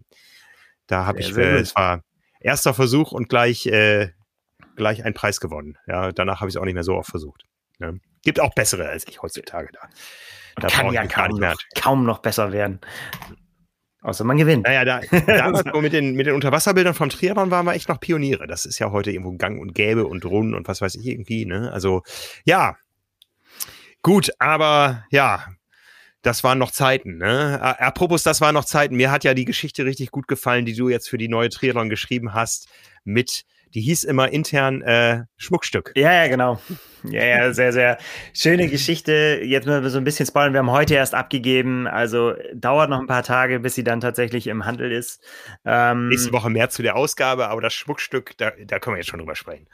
[0.87, 2.03] da habe ich, äh, es war
[2.41, 4.11] erster Versuch und gleich, äh,
[4.77, 5.77] gleich einen Preis gewonnen.
[5.87, 7.45] Ja, danach habe ich es auch nicht mehr so oft versucht.
[7.79, 8.01] Ne?
[8.23, 9.89] Gibt auch bessere als ich heutzutage da.
[10.61, 12.81] Da kann ja kaum noch, kaum noch besser werden.
[14.01, 14.65] Außer man gewinnt.
[14.65, 18.47] Naja, da, damals mit, den, mit den Unterwasserbildern vom Triathlon waren wir echt noch Pioniere.
[18.47, 21.45] Das ist ja heute irgendwo gang und gäbe und rund und was weiß ich irgendwie.
[21.45, 21.71] Ne?
[21.73, 22.03] Also
[22.45, 22.77] ja,
[24.03, 25.47] gut, aber ja,
[26.23, 27.19] das waren noch Zeiten.
[27.19, 27.61] Ne?
[27.61, 28.97] Apropos, das waren noch Zeiten.
[28.97, 31.89] Mir hat ja die Geschichte richtig gut gefallen, die du jetzt für die neue Triathlon
[31.89, 32.69] geschrieben hast
[33.05, 33.45] mit
[33.75, 35.93] die hieß immer intern äh, Schmuckstück.
[35.97, 36.61] Ja, ja, genau.
[37.05, 37.99] Ja, ja, sehr, sehr
[38.35, 39.41] schöne Geschichte.
[39.45, 40.53] Jetzt müssen wir so ein bisschen spoilern.
[40.53, 44.47] Wir haben heute erst abgegeben, also dauert noch ein paar Tage, bis sie dann tatsächlich
[44.49, 45.23] im Handel ist.
[45.65, 49.11] Ähm, Nächste Woche mehr zu der Ausgabe, aber das Schmuckstück, da, da können wir jetzt
[49.11, 49.69] schon drüber sprechen.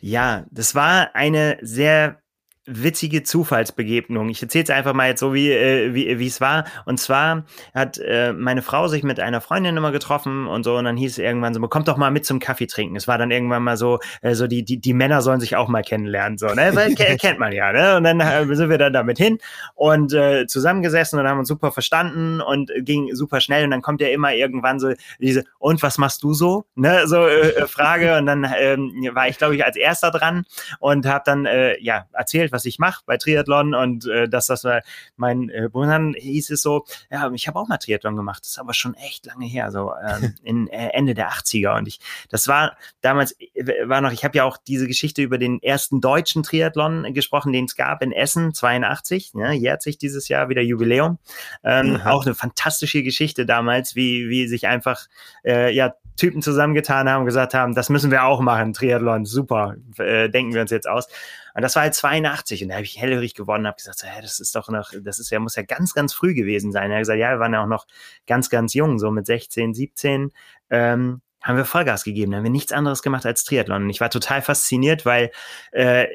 [0.00, 2.20] Ja, das war eine sehr
[2.66, 4.28] witzige Zufallsbegegnung.
[4.28, 6.64] Ich erzähle es einfach mal jetzt so, wie äh, wie es war.
[6.84, 7.44] Und zwar
[7.74, 10.76] hat äh, meine Frau sich mit einer Freundin immer getroffen und so.
[10.76, 12.96] Und dann hieß es irgendwann so, kommt doch mal mit zum Kaffee trinken.
[12.96, 15.68] Es war dann irgendwann mal so, äh, so die die die Männer sollen sich auch
[15.68, 17.72] mal kennenlernen, so ne, Weil, kennt man ja.
[17.72, 17.96] Ne?
[17.96, 19.38] Und dann äh, sind wir dann damit hin
[19.74, 23.64] und äh, zusammengesessen und haben uns super verstanden und ging super schnell.
[23.64, 26.64] Und dann kommt ja immer irgendwann so diese und was machst du so?
[26.74, 28.18] Ne, so äh, äh Frage.
[28.18, 30.44] Und dann ähm, war ich glaube ich als erster dran
[30.80, 34.64] und habe dann äh, ja erzählt was ich mache bei Triathlon und äh, dass das
[34.64, 34.80] war
[35.16, 38.58] mein äh, dann hieß es so, ja, ich habe auch mal Triathlon gemacht, das ist
[38.58, 42.00] aber schon echt lange her, so ähm, in äh, Ende der 80er und ich,
[42.30, 46.00] das war damals äh, war noch, ich habe ja auch diese Geschichte über den ersten
[46.00, 50.62] deutschen Triathlon gesprochen, den es gab in Essen 82, ne, jährt sich dieses Jahr wieder
[50.62, 51.18] Jubiläum,
[51.62, 52.00] ähm, mhm.
[52.02, 55.06] auch eine fantastische Geschichte damals, wie wie sich einfach
[55.44, 59.76] äh, ja Typen zusammengetan haben und gesagt haben, das müssen wir auch machen, Triathlon, super,
[59.98, 61.08] äh, denken wir uns jetzt aus.
[61.56, 64.20] Und das war halt 82 und da habe ich hellhörig gewonnen, habe gesagt, so, hä,
[64.20, 66.90] das ist doch noch, das ist ja, muss ja ganz, ganz früh gewesen sein.
[66.90, 67.86] Er hat gesagt, ja, wir waren ja auch noch
[68.26, 70.32] ganz, ganz jung, so mit 16, 17.
[70.68, 73.84] Ähm, haben wir Vollgas gegeben, haben wir nichts anderes gemacht als Triathlon.
[73.84, 75.30] Und ich war total fasziniert, weil
[75.72, 76.08] äh,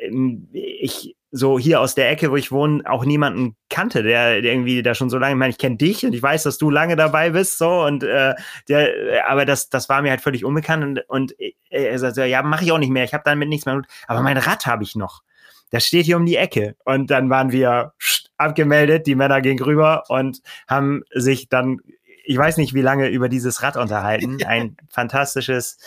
[0.53, 4.83] ich so hier aus der Ecke, wo ich wohne, auch niemanden kannte, der, der irgendwie
[4.83, 6.97] da schon so lange, ich meine, ich kenne dich und ich weiß, dass du lange
[6.97, 8.35] dabei bist, so und äh,
[8.67, 12.43] der, aber das, das war mir halt völlig unbekannt und, und äh, er sagte, ja,
[12.43, 14.95] mache ich auch nicht mehr, ich habe damit nichts mehr, aber mein Rad habe ich
[14.95, 15.23] noch
[15.71, 16.75] das steht hier um die Ecke.
[16.85, 17.93] Und dann waren wir
[18.37, 21.79] abgemeldet, die Männer gingen rüber und haben sich dann,
[22.23, 24.43] ich weiß nicht wie lange, über dieses Rad unterhalten.
[24.45, 25.77] Ein fantastisches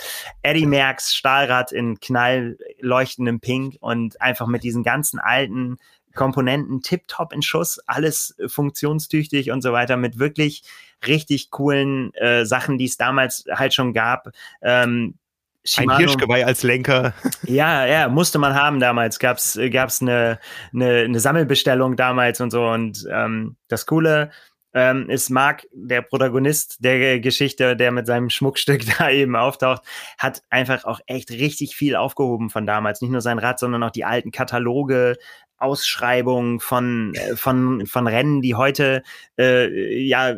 [0.42, 5.78] Eddie Merckx Stahlrad in knallleuchtendem Pink und einfach mit diesen ganzen alten
[6.14, 10.62] Komponenten tipptopp in Schuss, alles funktionstüchtig und so weiter, mit wirklich
[11.06, 14.28] richtig coolen äh, Sachen, die es damals halt schon gab.
[14.62, 15.18] Ähm,
[15.64, 15.92] Shimano.
[15.92, 17.14] Ein Hirschgeweih als Lenker.
[17.44, 19.18] Ja, ja, musste man haben damals.
[19.18, 20.38] Gab's gab's eine,
[20.72, 22.66] eine, eine Sammelbestellung damals und so.
[22.66, 24.30] Und ähm, das Coole
[24.74, 29.82] ähm, ist Mark, der Protagonist der Geschichte, der mit seinem Schmuckstück da eben auftaucht,
[30.18, 33.00] hat einfach auch echt richtig viel aufgehoben von damals.
[33.00, 35.16] Nicht nur sein Rad, sondern auch die alten Kataloge,
[35.64, 39.02] Ausschreibungen von, äh, von, von Rennen, die heute
[39.38, 40.34] äh, ja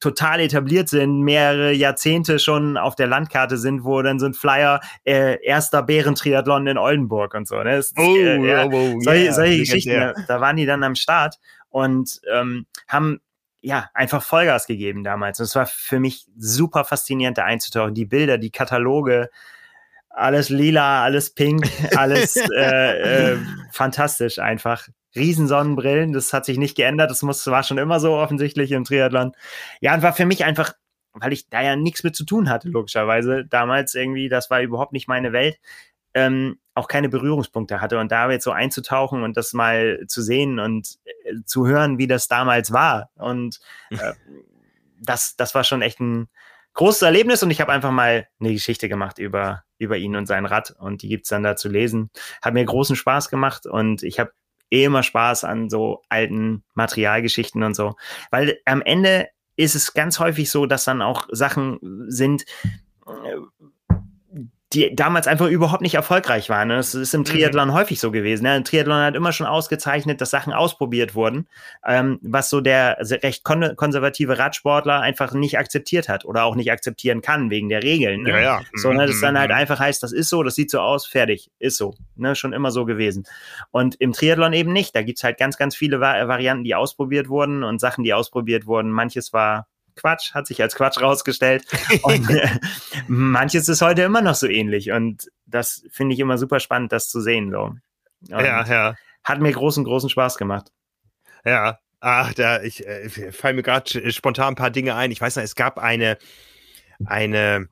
[0.00, 4.80] total etabliert sind, mehrere Jahrzehnte schon auf der Landkarte sind, wo dann so ein Flyer
[5.04, 7.56] äh, erster Bärentriathlon in Oldenburg und so.
[7.62, 7.76] Ne?
[7.76, 10.14] Das, oh, äh, ja, oh, oh, solche, yeah, solche Geschichten, yeah.
[10.28, 11.36] da waren die dann am Start
[11.70, 13.20] und ähm, haben
[13.64, 15.40] ja, einfach Vollgas gegeben damals.
[15.40, 17.94] Und es war für mich super faszinierend, da einzutauchen.
[17.94, 19.30] Die Bilder, die Kataloge,
[20.14, 23.38] alles lila, alles pink, alles äh, äh,
[23.72, 24.88] fantastisch einfach.
[25.16, 29.32] Riesensonnenbrillen, das hat sich nicht geändert, das muss, war schon immer so offensichtlich im Triathlon.
[29.80, 30.72] Ja, und war für mich einfach,
[31.12, 34.92] weil ich da ja nichts mit zu tun hatte, logischerweise, damals irgendwie, das war überhaupt
[34.92, 35.60] nicht meine Welt,
[36.14, 37.98] ähm, auch keine Berührungspunkte hatte.
[38.00, 42.08] Und da jetzt so einzutauchen und das mal zu sehen und äh, zu hören, wie
[42.08, 43.10] das damals war.
[43.14, 43.60] Und
[43.90, 44.14] äh,
[45.00, 46.28] das, das war schon echt ein
[46.74, 50.46] großes Erlebnis und ich habe einfach mal eine Geschichte gemacht über über ihn und sein
[50.46, 52.10] Rad und die gibt's dann da zu lesen.
[52.42, 54.32] Hat mir großen Spaß gemacht und ich habe
[54.70, 57.96] eh immer Spaß an so alten Materialgeschichten und so,
[58.30, 62.44] weil am Ende ist es ganz häufig so, dass dann auch Sachen sind,
[63.06, 63.36] äh,
[64.74, 66.68] die damals einfach überhaupt nicht erfolgreich waren.
[66.68, 67.24] Das ist im mhm.
[67.24, 67.74] Triathlon mhm.
[67.74, 68.46] häufig so gewesen.
[68.46, 71.48] Ein Triathlon hat immer schon ausgezeichnet, dass Sachen ausprobiert wurden,
[71.86, 76.70] ähm, was so der recht kon konservative Radsportler einfach nicht akzeptiert hat oder auch nicht
[76.70, 78.22] akzeptieren kann wegen der Regeln.
[78.22, 78.30] Ne?
[78.30, 78.60] Ja, ja.
[78.74, 79.56] So, ne, das dann halt mhm.
[79.56, 81.94] einfach heißt, das ist so, das sieht so aus, fertig, ist so.
[82.16, 82.34] Ne?
[82.34, 83.24] Schon immer so gewesen.
[83.70, 84.94] Und im Triathlon eben nicht.
[84.96, 88.90] Da gibt's halt ganz, ganz viele Varianten, die ausprobiert wurden und Sachen, die ausprobiert wurden.
[88.90, 89.66] Manches war
[89.96, 91.64] Quatsch, hat sich als Quatsch rausgestellt.
[92.02, 92.48] Und äh,
[93.08, 94.90] manches ist heute immer noch so ähnlich.
[94.90, 97.50] Und das finde ich immer super spannend, das zu sehen.
[97.50, 97.62] So.
[97.62, 97.80] Und
[98.30, 98.94] ja, ja.
[99.22, 100.70] Hat mir großen, großen Spaß gemacht.
[101.44, 105.10] Ja, ach, da, ich äh, fallen mir gerade spontan ein paar Dinge ein.
[105.10, 106.18] Ich weiß noch, es gab eine,
[107.06, 107.68] eine,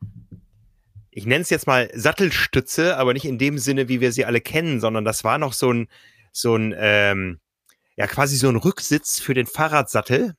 [1.11, 4.41] ich nenne es jetzt mal Sattelstütze, aber nicht in dem Sinne, wie wir sie alle
[4.41, 5.89] kennen, sondern das war noch so ein,
[6.33, 7.41] so ein, ähm,
[7.97, 10.35] ja, quasi so ein Rücksitz für den Fahrradsattel,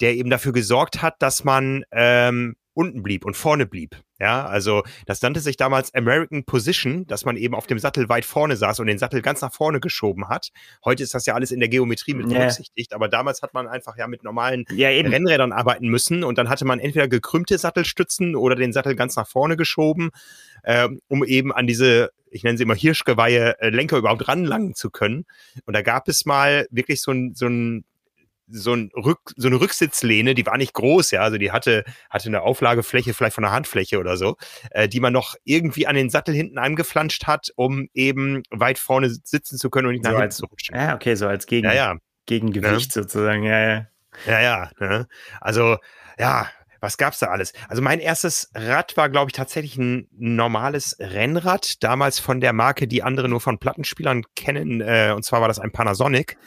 [0.00, 3.96] der eben dafür gesorgt hat, dass man ähm, unten blieb und vorne blieb.
[4.18, 8.24] Ja, also das nannte sich damals American Position, dass man eben auf dem Sattel weit
[8.24, 10.50] vorne saß und den Sattel ganz nach vorne geschoben hat.
[10.84, 12.96] Heute ist das ja alles in der Geometrie mit berücksichtigt, yeah.
[12.96, 16.66] aber damals hat man einfach ja mit normalen ja, Rennrädern arbeiten müssen und dann hatte
[16.66, 20.10] man entweder gekrümmte Sattelstützen oder den Sattel ganz nach vorne geschoben,
[20.62, 24.90] äh, um eben an diese ich nenne sie immer Hirschgeweihe, äh, Lenker überhaupt ranlangen zu
[24.90, 25.24] können.
[25.66, 27.84] Und da gab es mal wirklich so ein, so ein
[28.50, 32.28] so, ein Rück, so eine Rücksitzlehne, die war nicht groß, ja, also die hatte, hatte
[32.28, 34.36] eine Auflagefläche vielleicht von einer Handfläche oder so,
[34.70, 39.10] äh, die man noch irgendwie an den Sattel hinten angeflanscht hat, um eben weit vorne
[39.10, 40.76] sitzen zu können und nicht so nach hinten zu rutschen.
[40.76, 41.96] Ja, okay, so als Gegen, ja, ja.
[42.26, 43.02] Gegengewicht ja.
[43.02, 43.86] sozusagen, ja, ja.
[44.26, 45.06] Ja, ja, ne?
[45.40, 45.76] also,
[46.18, 46.48] ja,
[46.80, 47.52] was gab's da alles?
[47.68, 52.88] Also mein erstes Rad war, glaube ich, tatsächlich ein normales Rennrad, damals von der Marke,
[52.88, 56.38] die andere nur von Plattenspielern kennen, äh, und zwar war das ein Panasonic.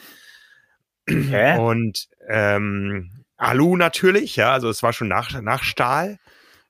[1.09, 1.57] Okay.
[1.59, 6.19] Und ähm, Alu natürlich, ja, also es war schon nach, nach Stahl.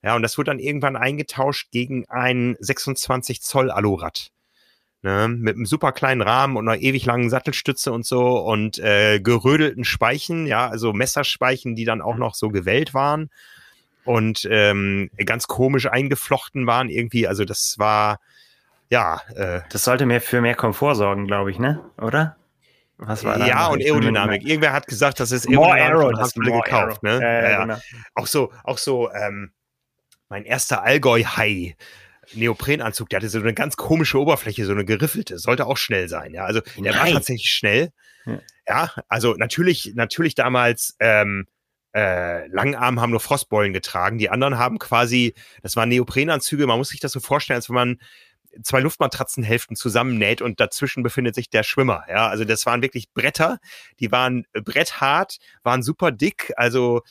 [0.01, 4.31] Ja, und das wurde dann irgendwann eingetauscht gegen ein 26 Zoll Alurad.
[5.01, 9.19] Ne, mit einem super kleinen Rahmen und einer ewig langen Sattelstütze und so und äh,
[9.19, 13.29] gerödelten Speichen, ja, also Messerspeichen, die dann auch noch so gewellt waren
[14.05, 17.27] und ähm, ganz komisch eingeflochten waren irgendwie.
[17.27, 18.19] Also das war
[18.89, 19.21] ja.
[19.35, 21.81] Äh, das sollte mehr für mehr Komfort sorgen, glaube ich, ne?
[22.01, 22.37] Oder?
[22.97, 24.43] Was war ja, und Aerodynamik.
[24.43, 27.03] Irgendwer hat gesagt, das ist Aerodynamik hast du gekauft.
[27.03, 27.19] Ne?
[27.21, 27.61] Ja, ja, ja.
[27.61, 27.77] Genau.
[28.15, 29.51] Auch so, auch so, ähm,
[30.29, 31.75] mein erster Allgäu-Hai.
[32.33, 36.33] Neoprenanzug, der hatte so eine ganz komische Oberfläche, so eine geriffelte, sollte auch schnell sein,
[36.33, 36.45] ja.
[36.45, 36.95] Also der Nein.
[36.95, 37.91] war tatsächlich schnell.
[38.25, 38.39] Ja.
[38.67, 41.45] ja, also natürlich, natürlich damals ähm,
[41.93, 44.17] äh, Langarm haben nur Frostbeulen getragen.
[44.17, 47.75] Die anderen haben quasi, das waren Neoprenanzüge, man muss sich das so vorstellen, als wenn
[47.75, 47.99] man
[48.61, 52.03] zwei Luftmatratzenhälften zusammennäht und dazwischen befindet sich der Schwimmer.
[52.09, 53.59] Ja, also das waren wirklich Bretter,
[53.99, 57.01] die waren äh, bretthart, waren super dick, also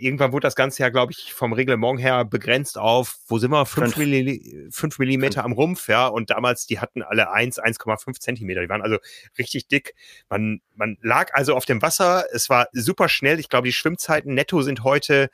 [0.00, 3.66] irgendwann wurde das Ganze ja, glaube ich, vom Reglement her begrenzt auf, wo sind wir?
[3.66, 6.06] Fünf, Milli fünf Millimeter am Rumpf, ja.
[6.06, 8.62] Und damals, die hatten alle eins, 1,5 Zentimeter.
[8.62, 8.98] Die waren also
[9.38, 9.94] richtig dick.
[10.28, 12.24] Man, man lag also auf dem Wasser.
[12.32, 13.38] Es war super schnell.
[13.38, 15.28] Ich glaube, die Schwimmzeiten netto sind heute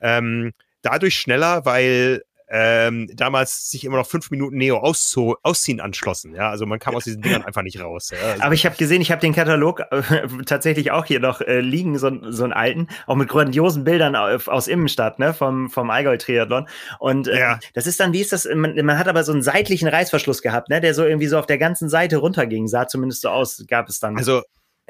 [0.00, 6.34] ähm, dadurch schneller, weil ähm, damals sich immer noch fünf Minuten Neo auszu ausziehen anschlossen.
[6.34, 8.10] Ja, also man kam aus diesen Dingern einfach nicht raus.
[8.10, 8.32] Ja.
[8.32, 10.02] Also Aber ich habe gesehen, ich habe den Katalog äh,
[10.46, 14.66] tatsächlich auch hier noch äh, liegen, so, so einen alten, auch mit grandiosen Bildern aus
[14.68, 16.68] Immenstadt, ne, vom, vom Allgäu-Triathlon.
[16.98, 17.58] Und äh, ja.
[17.74, 20.70] das ist dann, wie ist das, man, man hat aber so einen seitlichen Reißverschluss gehabt,
[20.70, 23.88] ne, der so irgendwie so auf der ganzen Seite runterging, sah zumindest so aus, gab
[23.88, 24.16] es dann.
[24.16, 24.42] Also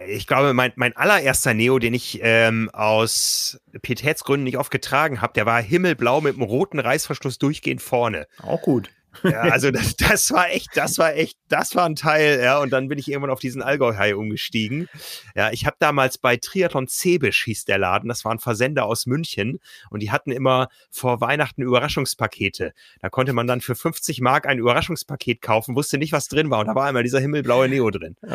[0.06, 5.32] ich glaube, mein, mein allererster Neo, den ich ähm, aus Pietätsgründen nicht oft getragen habe,
[5.32, 8.26] der war himmelblau mit einem roten Reißverschluss durchgehend vorne.
[8.42, 8.90] Auch gut.
[9.22, 12.70] Ja, also das, das war echt, das war echt, das war ein Teil, ja, und
[12.70, 14.88] dann bin ich irgendwann auf diesen Allgäu-Hai umgestiegen.
[15.34, 19.06] Ja, ich habe damals bei Triathlon Zebisch hieß der Laden, das war ein Versender aus
[19.06, 22.72] München und die hatten immer vor Weihnachten Überraschungspakete.
[23.00, 26.60] Da konnte man dann für 50 Mark ein Überraschungspaket kaufen, wusste nicht, was drin war
[26.60, 28.16] und da war immer dieser himmelblaue Neo drin.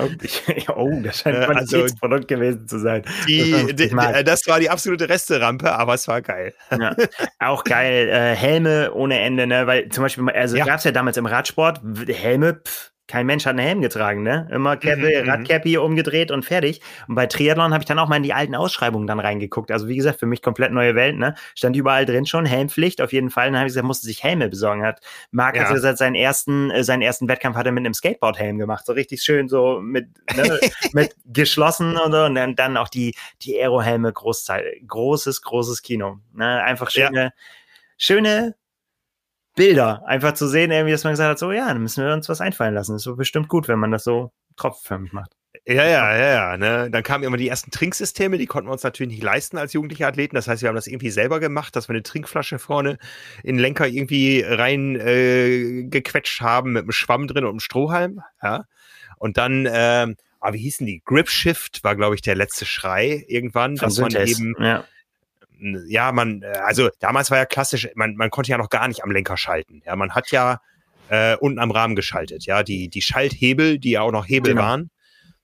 [0.76, 3.04] Oh, das scheint ein Qualitätsprodukt also, gewesen zu sein.
[3.28, 6.54] Die, die, das war die absolute Resterampe, aber es war geil.
[6.72, 6.96] Ja,
[7.40, 10.92] auch geil, äh, Helme ohne Ende, ne, weil zum Beispiel, also ja gab es ja
[10.92, 11.82] damals im Radsport.
[12.08, 14.50] Helme, pff, kein Mensch hat einen Helm getragen, ne?
[14.52, 16.82] Immer Cappy, mhm, mhm, Radcappy umgedreht und fertig.
[17.08, 19.70] Und bei Triathlon habe ich dann auch mal in die alten Ausschreibungen dann reingeguckt.
[19.70, 21.36] Also wie gesagt, für mich komplett neue Welt, ne?
[21.54, 23.52] Stand überall drin schon, Helmpflicht auf jeden Fall.
[23.52, 24.84] Dann habe ich gesagt, musste sich Helme besorgen.
[24.84, 25.00] Hat
[25.30, 25.66] Marc ja.
[25.66, 28.88] also seinen ersten, äh, seinen ersten Wettkampf hat er mit einem Skateboard-Helm gemacht.
[28.88, 30.60] So richtig schön, so mit, ne,
[30.94, 32.24] mit geschlossen und so.
[32.24, 33.14] Und dann, dann auch die,
[33.44, 36.18] die Aero-Helme, großes, großes Kino.
[36.34, 36.64] Ne?
[36.64, 37.32] Einfach schöne, ja.
[38.00, 38.56] schöne
[39.56, 40.04] Bilder.
[40.06, 42.42] Einfach zu sehen, irgendwie, dass man gesagt hat, so, ja, dann müssen wir uns was
[42.42, 42.94] einfallen lassen.
[42.94, 45.32] Das ist so bestimmt gut, wenn man das so tropfförmig macht.
[45.66, 46.58] Ja, ja, ja, ja.
[46.58, 46.90] Ne?
[46.92, 50.08] Dann kamen immer die ersten Trinksysteme, die konnten wir uns natürlich nicht leisten als jugendliche
[50.08, 50.36] Athleten.
[50.36, 52.98] Das heißt, wir haben das irgendwie selber gemacht, dass wir eine Trinkflasche vorne
[53.44, 58.22] in den Lenker irgendwie rein äh, gequetscht haben mit einem Schwamm drin und einem Strohhalm.
[58.42, 58.66] Ja.
[59.18, 60.08] Und dann, äh,
[60.40, 61.02] ah, wie hießen die?
[61.06, 64.84] Grip Shift war, glaube ich, der letzte Schrei irgendwann, Von dass man eben ja
[65.88, 69.04] ja, man, äh, also damals war ja klassisch, man, man konnte ja noch gar nicht
[69.04, 69.82] am Lenker schalten.
[69.86, 70.60] Ja, man hat ja
[71.10, 72.46] äh, unten am Rahmen geschaltet.
[72.46, 74.64] Ja, die, die Schalthebel, die ja auch noch Hebel genau.
[74.64, 74.90] waren,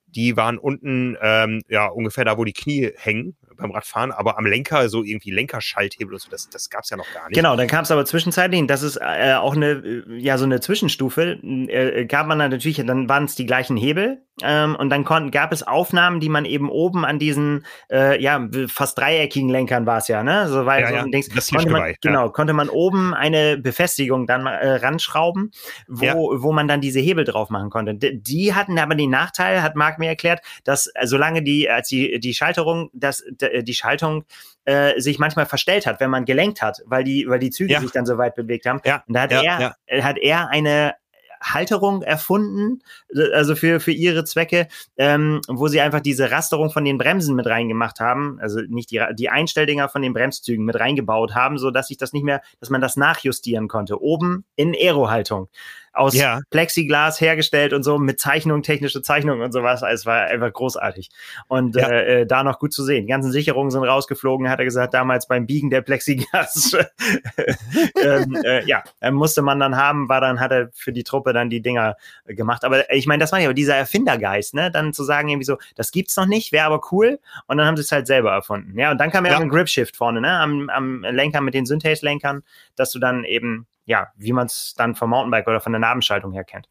[0.08, 4.46] die waren unten, ähm, ja, ungefähr da, wo die Knie hängen beim Radfahren, aber am
[4.46, 7.36] Lenker so irgendwie Lenkerschalthebel und so, das, das gab es ja noch gar nicht.
[7.36, 10.60] Genau, dann kam es aber zwischenzeitlich, das ist äh, auch eine, äh, ja, so eine
[10.60, 15.04] Zwischenstufe, äh, gab man dann natürlich, dann waren es die gleichen Hebel ähm, und dann
[15.04, 19.86] konnten, gab es Aufnahmen, die man eben oben an diesen, äh, ja, fast dreieckigen Lenkern
[19.86, 20.48] war es ja, ne?
[20.48, 22.32] So, weil ja, so ja, Dings, das konnte man, Genau, ja.
[22.32, 25.52] konnte man oben eine Befestigung dann äh, ranschrauben,
[25.88, 26.16] wo, ja.
[26.16, 27.96] wo man dann diese Hebel drauf machen konnte.
[27.96, 31.90] D die hatten aber den Nachteil, hat Marc mir erklärt, dass äh, solange die, als
[31.90, 34.26] die, die Schalterung, dass äh, die Schaltung
[34.66, 37.80] äh, sich manchmal verstellt hat, wenn man gelenkt hat, weil die, weil die Züge Ja.
[37.82, 38.82] sich dann so weit bewegt haben.
[38.86, 39.76] Ja, Und da hat ja, er, ja.
[39.88, 40.96] äh, hat er eine
[41.42, 42.82] Halterung erfunden,
[43.16, 47.36] äh, also für, für ihre Zwecke, ähm, wo sie einfach diese Rasterung von den Bremsen
[47.36, 51.72] mit reingemacht haben, also nicht die, die Einstelldinger von den Bremszügen mit reingebaut haben, so
[51.72, 54.02] dass sich das nicht mehr, dass man das nachjustieren konnte.
[54.02, 55.48] Oben in Aero-Haltung.
[55.94, 56.40] Aus Ja.
[56.52, 59.82] Plexiglas hergestellt und so mit Zeichnung, technische Zeichnung und sowas.
[59.82, 61.10] Es war einfach großartig.
[61.48, 61.88] Und Ja.
[61.90, 63.06] äh, äh, da noch gut zu sehen.
[63.06, 66.74] Die ganzen Sicherungen sind rausgeflogen, hat er gesagt, damals beim Biegen der Plexiglas.
[68.04, 71.34] ähm, äh, ja, äh, musste man dann haben, war dann, hat er für die Truppe
[71.34, 72.64] dann die Dinger äh, gemacht.
[72.64, 74.72] Aber ich meine, das war ja dieser Erfindergeist, ne?
[74.72, 77.20] Dann zu sagen, irgendwie so, das gibt's noch nicht, wäre aber cool.
[77.48, 78.78] Und dann haben sie es halt selber erfunden.
[78.78, 79.38] Ja, und dann kam ja, Ja.
[79.38, 80.40] auch ein Grip-Shift vorne, ne?
[80.40, 82.44] Am, am Lenker mit den Synthase-Lenkern,
[82.76, 86.32] dass du dann eben, ja, wie man es dann vom Mountainbike oder von der Nabenschaltung
[86.32, 86.70] her kennt.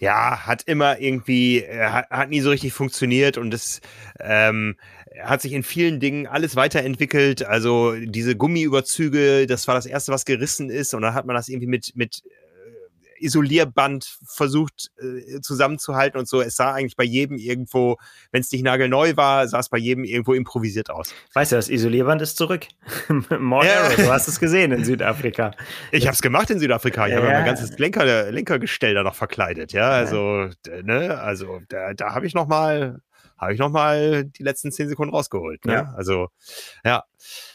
[0.00, 3.80] ja, hat immer irgendwie, äh, hat, hat nie so richtig funktioniert und es
[4.18, 4.76] ähm,
[5.22, 7.44] hat sich in vielen Dingen alles weiterentwickelt.
[7.44, 11.48] Also diese Gummiüberzüge, das war das erste, was gerissen ist und dann hat man das
[11.48, 12.22] irgendwie mit, mit
[13.18, 16.40] Isolierband versucht äh, zusammenzuhalten und so.
[16.40, 17.96] Es sah eigentlich bei jedem irgendwo,
[18.32, 21.12] wenn es nicht nagelneu war, sah es bei jedem irgendwo improvisiert aus.
[21.34, 22.66] Weißt du, das Isolierband ist zurück.
[23.38, 23.84] More Ja.
[23.84, 25.52] Arrow, du hast es gesehen in Südafrika.
[25.92, 27.06] Ich habe es gemacht in Südafrika.
[27.08, 27.32] Ich habe Ja.
[27.32, 29.72] mein ganzes Lenker, Lenkergestell da noch verkleidet.
[29.72, 33.00] Ja, also, d- ne, also da, da habe ich noch mal,
[33.38, 35.64] habe ich noch mal die letzten zehn Sekunden rausgeholt.
[35.64, 35.72] Ne?
[35.72, 35.94] Ja.
[35.96, 36.28] Also,
[36.84, 37.04] ja,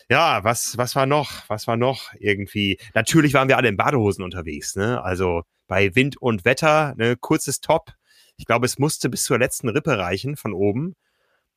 [0.09, 1.47] ja, was, was war noch?
[1.47, 2.79] Was war noch irgendwie?
[2.93, 4.75] Natürlich waren wir alle in Badehosen unterwegs.
[4.75, 5.01] Ne?
[5.01, 7.93] Also bei Wind und Wetter, ne, kurzes Top.
[8.37, 10.95] Ich glaube, es musste bis zur letzten Rippe reichen von oben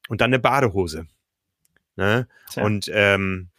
[0.09, 1.07] und dann eine Badehose.
[1.97, 2.29] Ne?
[2.51, 2.65] Tja.
[2.65, 3.51] Und ähm,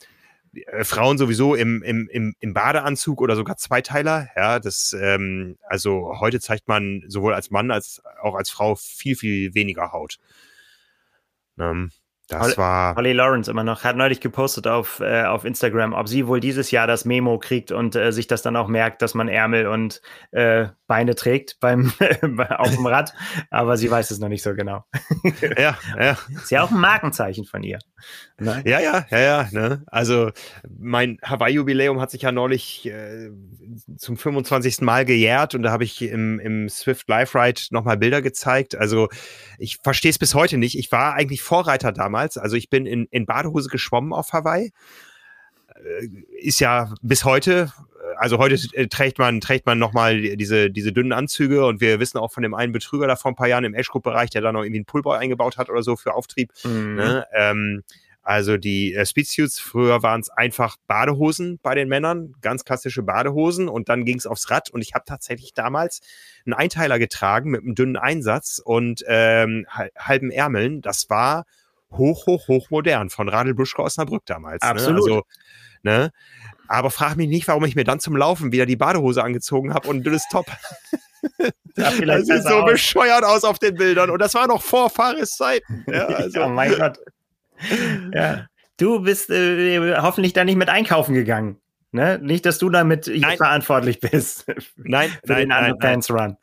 [0.54, 4.30] äh, Frauen sowieso im, im, im, im Badeanzug oder sogar Zweiteiler.
[4.36, 9.16] Ja, das, ähm, also heute zeigt man sowohl als Mann als auch als Frau viel,
[9.16, 10.18] viel weniger Haut.
[11.60, 11.92] Ähm,
[12.28, 12.96] das Holly- war.
[12.96, 16.72] Holly Lawrence immer noch, hat neulich gepostet auf, äh, auf Instagram, ob sie wohl dieses
[16.72, 20.02] Jahr das Memo kriegt und äh, sich das dann auch merkt, dass man Ärmel und
[20.32, 21.92] äh, Beine trägt beim
[22.50, 23.14] auf dem Rad.
[23.50, 24.84] Aber sie weiß es noch nicht so genau.
[25.58, 27.80] Ja, ja, Ist ja auch ein Markenzeichen von ihr.
[28.40, 28.62] Ne?
[28.66, 29.48] ja, ja, ja, ja.
[29.52, 29.84] Ne?
[29.88, 30.32] Also
[30.78, 33.30] mein Hawaii-Jubiläum hat sich ja neulich äh,
[33.98, 34.82] zum 25.
[34.82, 38.76] Mal gejährt und da habe ich im, im Swift Live Ride nochmal Bilder gezeigt.
[38.76, 39.10] Also
[39.58, 40.78] ich verstehe es bis heute nicht.
[40.78, 42.38] Ich war eigentlich Vorreiter damals.
[42.38, 44.72] Also ich bin in, in Badehose geschwommen auf Hawaii.
[45.76, 46.08] Äh,
[46.40, 47.72] Ist ja bis heute,
[48.18, 52.18] also heute äh, trägt man, trägt man nochmal diese, diese dünnen Anzüge und wir wissen
[52.18, 54.62] auch von dem einen Betrüger da vor ein paar Jahren im Age-Group-Bereich, der da noch
[54.64, 56.52] irgendwie einen Pullboy eingebaut hat oder so für Auftrieb.
[56.64, 56.96] Mhm.
[56.96, 57.26] Ne?
[57.34, 57.84] Ähm,
[58.22, 63.70] also die äh, Speedsuits, früher waren es einfach Badehosen bei den Männern, ganz klassische Badehosen
[63.70, 66.02] und dann ging es aufs Rad und ich habe tatsächlich damals
[66.46, 70.82] einen Einteiler getragen mit einem dünnen Einsatz und ähm, hal- halben Ärmeln.
[70.82, 71.46] Das war
[71.92, 74.62] hoch, hoch, hoch modern von Radl Buschke Osnabrück damals.
[74.62, 75.08] Absolut.
[75.08, 75.14] Ne?
[75.14, 75.24] Also,
[75.84, 76.12] ne?
[76.68, 79.88] Aber frag mich nicht, warum ich mir dann zum Laufen wieder die Badehose angezogen habe
[79.88, 80.46] und ein dünnes Top.
[81.76, 82.72] Das sieht so aus.
[82.72, 85.84] bescheuert aus auf den Bildern und das war noch vor Fahrreszeiten.
[85.92, 87.00] Ja, also, oh mein Gott.
[88.14, 88.46] Ja.
[88.78, 91.60] Du bist äh, hoffentlich da nicht mit einkaufen gegangen.
[91.96, 92.20] Ne?
[92.22, 93.06] Nicht, dass du damit
[93.38, 95.72] verantwortlich bist Nein, für nein, den nein, nein.
[95.72, 96.38] Underpants Run.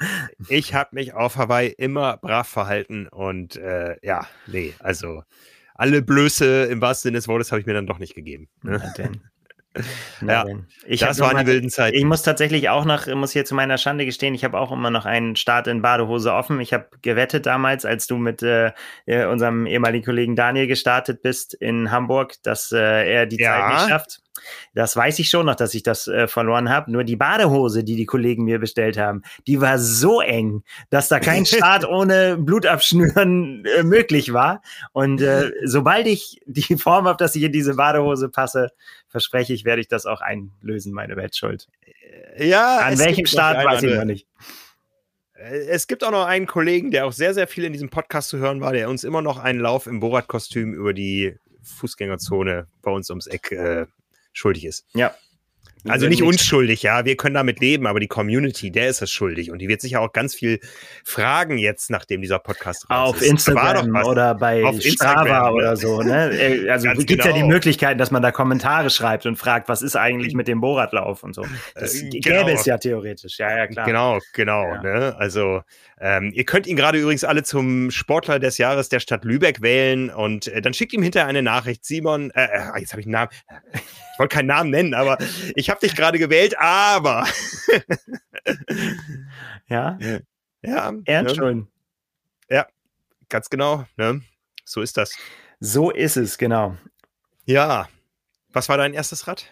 [0.49, 5.23] Ich habe mich auf Hawaii immer brav verhalten und äh, ja, nee, also
[5.75, 8.49] alle Blöße im wahrsten Sinne des Wortes habe ich mir dann doch nicht gegeben.
[8.63, 8.83] Ne?
[8.97, 9.21] Denn.
[10.21, 10.45] Ja.
[10.87, 11.97] Ich das waren noch die mal- wilden Zeiten.
[11.97, 14.91] Ich muss tatsächlich auch noch, muss hier zu meiner Schande gestehen, ich habe auch immer
[14.91, 16.61] noch einen Start in Badehose offen.
[16.61, 18.73] Ich habe gewettet damals, als du mit äh,
[19.07, 22.79] äh, unserem ehemaligen Kollegen Daniel gestartet bist in Hamburg, dass äh,
[23.11, 23.61] er die Ja.
[23.61, 24.22] Zeit nicht schafft.
[24.75, 26.91] Das weiß ich schon noch, dass ich das äh, verloren habe.
[26.91, 31.21] Nur die Badehose, die die Kollegen mir bestellt haben, die war so eng, dass da
[31.21, 34.63] kein Start ohne Blutabschnüren äh, möglich war.
[34.93, 38.71] Und äh, sobald ich die Form habe, dass ich in diese Badehose passe,
[39.09, 41.69] verspreche ich, werde ich das auch einlösen, meine Wettschuld.
[42.39, 44.27] ja, An welchem Start weiß ich noch nicht.
[45.35, 48.31] Äh, Es gibt auch noch einen Kollegen, der auch sehr, sehr viel in diesem Podcast
[48.31, 52.91] zu hören war, der uns immer noch einen Lauf im Borat-Kostüm über die Fußgängerzone bei
[52.91, 53.87] uns ums Eck äh,
[54.33, 54.87] schuldig ist.
[54.95, 55.15] Ja.
[55.89, 59.51] Also nicht unschuldig, ja, wir können damit leben, aber die Community, der ist es schuldig
[59.51, 60.61] und die wird sicher auch ganz viel
[61.05, 63.49] fragen jetzt, nachdem dieser Podcast raus Auf ist.
[63.49, 64.07] Da war doch Instagram was.
[64.07, 65.53] oder bei Auf Strava Instagram, ne?
[65.53, 66.03] oder so.
[66.03, 66.31] Ne?
[66.39, 67.49] Äh, Also gibt ja die genau.
[67.49, 71.35] Möglichkeiten, dass man da Kommentare schreibt und fragt, was ist eigentlich mit dem Boratlauf und
[71.35, 71.45] so.
[71.75, 72.49] Das Äh, gäbe genau.
[72.49, 73.39] es ja theoretisch.
[73.41, 73.85] Ja, ja, klar.
[73.85, 74.63] Genau, genau.
[74.63, 74.83] Ja.
[74.83, 75.17] Ne?
[75.19, 75.63] Also
[76.01, 80.11] ähm, ihr könnt ihn gerade übrigens alle zum Sportler des Jahres der Stadt Lübeck wählen
[80.11, 81.85] und äh, dann schickt ihm hinterher eine Nachricht.
[81.85, 83.31] Simon, äh, äh, jetzt habe ich einen Namen.
[84.23, 85.19] Ich wollte keinen Namen nennen, aber
[85.57, 87.27] ich habe dich gerade gewählt, aber
[89.69, 89.99] Ja,
[90.63, 91.43] ja, ernst ne?
[91.43, 91.69] schon.
[93.29, 93.85] ganz genau.
[93.97, 94.23] Ne?
[94.65, 95.13] So ist das.
[95.59, 96.77] So ist es, genau.
[97.47, 97.89] Ja.
[98.53, 99.45] Was war dein erstes Rad?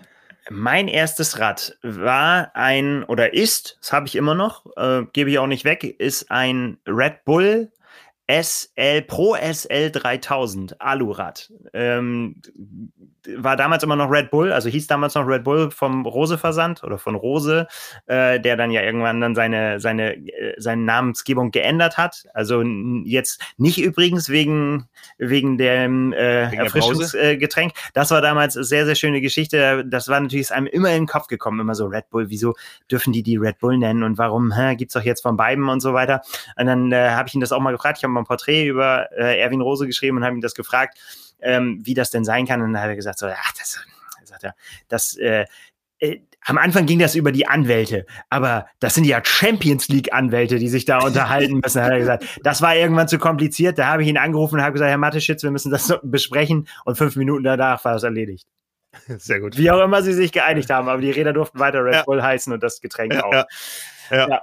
[0.50, 5.40] Mein erstes Rad war ein oder ist, das habe ich immer noch, äh, gebe ich
[5.40, 7.72] auch nicht weg, ist ein Red Bull
[8.30, 11.52] SL Pro SL 3000 Alurad.
[11.72, 12.40] Ähm,
[13.36, 16.82] war damals immer noch Red Bull, also hieß damals noch Red Bull vom Rose Versand
[16.82, 17.66] oder von Rose,
[18.06, 22.24] äh, der dann ja irgendwann dann seine, seine, äh, seine Namensgebung geändert hat.
[22.34, 27.72] Also jetzt nicht übrigens wegen, wegen dem äh, Erfrischungsgetränk.
[27.72, 29.84] Äh, das war damals eine sehr, sehr schöne Geschichte.
[29.86, 32.54] Das war natürlich ist einem immer in den Kopf gekommen, immer so Red Bull, wieso
[32.90, 35.80] dürfen die die Red Bull nennen und warum hä, gibt's doch jetzt von beiden und
[35.80, 36.22] so weiter.
[36.56, 37.98] Und dann äh, habe ich ihn das auch mal gefragt.
[37.98, 40.98] Ich habe mal ein Porträt über äh, Erwin Rose geschrieben und habe ihn das gefragt
[41.43, 42.62] ähm, wie das denn sein kann.
[42.62, 43.80] Und dann hat er gesagt, so, ach, das,
[44.24, 44.55] sagt er,
[44.88, 45.47] das, äh,
[45.99, 50.59] äh, am Anfang ging das über die Anwälte, aber das sind ja Champions League Anwälte,
[50.59, 52.24] die sich da unterhalten müssen, hat er gesagt.
[52.43, 53.78] Das war irgendwann zu kompliziert.
[53.78, 56.66] Da habe ich ihn angerufen und habe gesagt, Herr Matteschitz, wir müssen das besprechen.
[56.84, 58.47] Und fünf Minuten danach war das erledigt.
[59.07, 59.57] Sehr gut.
[59.57, 62.03] Wie auch immer sie sich geeinigt haben, aber die Räder durften weiter Red ja.
[62.03, 63.32] Bull heißen und das Getränk ja, auch.
[63.32, 63.47] Ja.
[64.11, 64.28] Ja.
[64.28, 64.42] ja.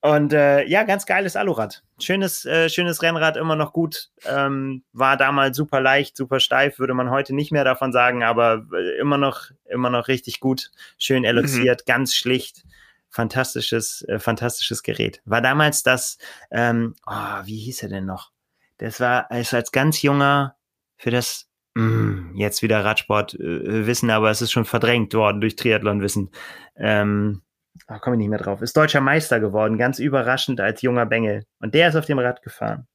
[0.00, 1.82] Und äh, ja, ganz geiles Alurad.
[2.00, 4.10] Schönes, äh, schönes Rennrad, immer noch gut.
[4.24, 8.66] Ähm, war damals super leicht, super steif, würde man heute nicht mehr davon sagen, aber
[8.72, 10.70] äh, immer noch, immer noch richtig gut.
[10.98, 11.90] Schön eloxiert, mhm.
[11.90, 12.64] ganz schlicht.
[13.10, 15.20] Fantastisches, äh, fantastisches Gerät.
[15.24, 16.18] War damals das,
[16.50, 18.32] ähm, oh, wie hieß er denn noch?
[18.76, 20.56] Das war als, als ganz junger
[20.96, 25.56] für das mm, jetzt wieder Radsport äh, wissen, aber es ist schon verdrängt worden durch
[25.56, 26.30] Triathlon-Wissen.
[26.76, 27.42] Ähm,
[27.88, 31.44] oh, komme ich nicht mehr drauf, ist deutscher Meister geworden, ganz überraschend als junger Bengel.
[31.60, 32.86] Und der ist auf dem Rad gefahren.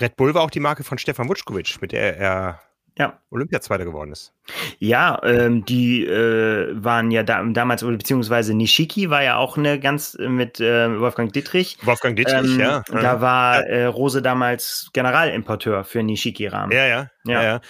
[0.00, 2.60] Red Bull war auch die Marke von Stefan Wutschkowitsch, mit der er
[2.98, 3.20] ja.
[3.30, 4.34] Olympiazweiter geworden ist.
[4.78, 10.16] Ja, ähm, die äh, waren ja da, damals, beziehungsweise Nishiki war ja auch eine ganz
[10.18, 11.78] mit äh, Wolfgang Dietrich.
[11.82, 12.82] Wolfgang Dietrich, ähm, ja.
[12.90, 16.72] Da war äh, Rose damals Generalimporteur für Nishiki-Rahmen.
[16.72, 17.42] Ja, ja, ja.
[17.42, 17.60] ja.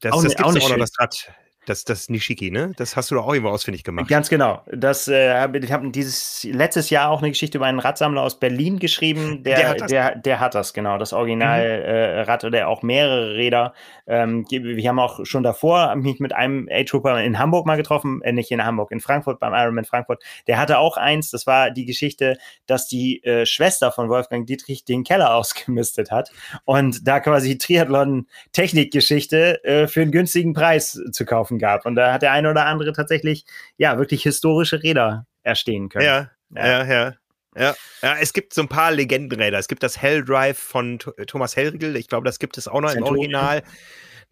[0.00, 1.30] Das, auch, das gibt auch, auch noch, das Rad.
[1.66, 2.72] Das, das Nishiki, ne?
[2.76, 4.08] Das hast du doch auch irgendwo ausfindig gemacht.
[4.08, 4.62] Ganz genau.
[4.72, 8.78] Das, äh, ich habe dieses letztes Jahr auch eine Geschichte über einen Radsammler aus Berlin
[8.78, 9.42] geschrieben.
[9.42, 9.90] Der, der, hat, das.
[9.90, 10.96] Der, der hat das, genau.
[10.96, 12.46] Das Originalrad mhm.
[12.46, 13.74] äh, oder auch mehrere Räder.
[14.06, 18.32] Ähm, wir haben auch schon davor mich mit einem A-Trooper in Hamburg mal getroffen, äh,
[18.32, 20.24] nicht in Hamburg, in Frankfurt, beim Ironman Frankfurt.
[20.46, 21.30] Der hatte auch eins.
[21.30, 26.32] Das war die Geschichte, dass die äh, Schwester von Wolfgang Dietrich den Keller ausgemistet hat
[26.64, 31.86] und da quasi Triathlon-Technikgeschichte äh, für einen günstigen Preis zu kaufen gab.
[31.86, 33.44] Und da hat der eine oder andere tatsächlich,
[33.76, 36.06] ja, wirklich historische Räder erstehen können.
[36.06, 36.84] Ja, ja, ja.
[36.84, 37.14] ja.
[37.56, 39.58] Ja, ja, es gibt so ein paar Legendenräder.
[39.58, 41.96] Es gibt das Hell Drive von Thomas Hellriegel.
[41.96, 43.16] Ich glaube, das gibt es auch noch Centurion.
[43.16, 43.62] im Original.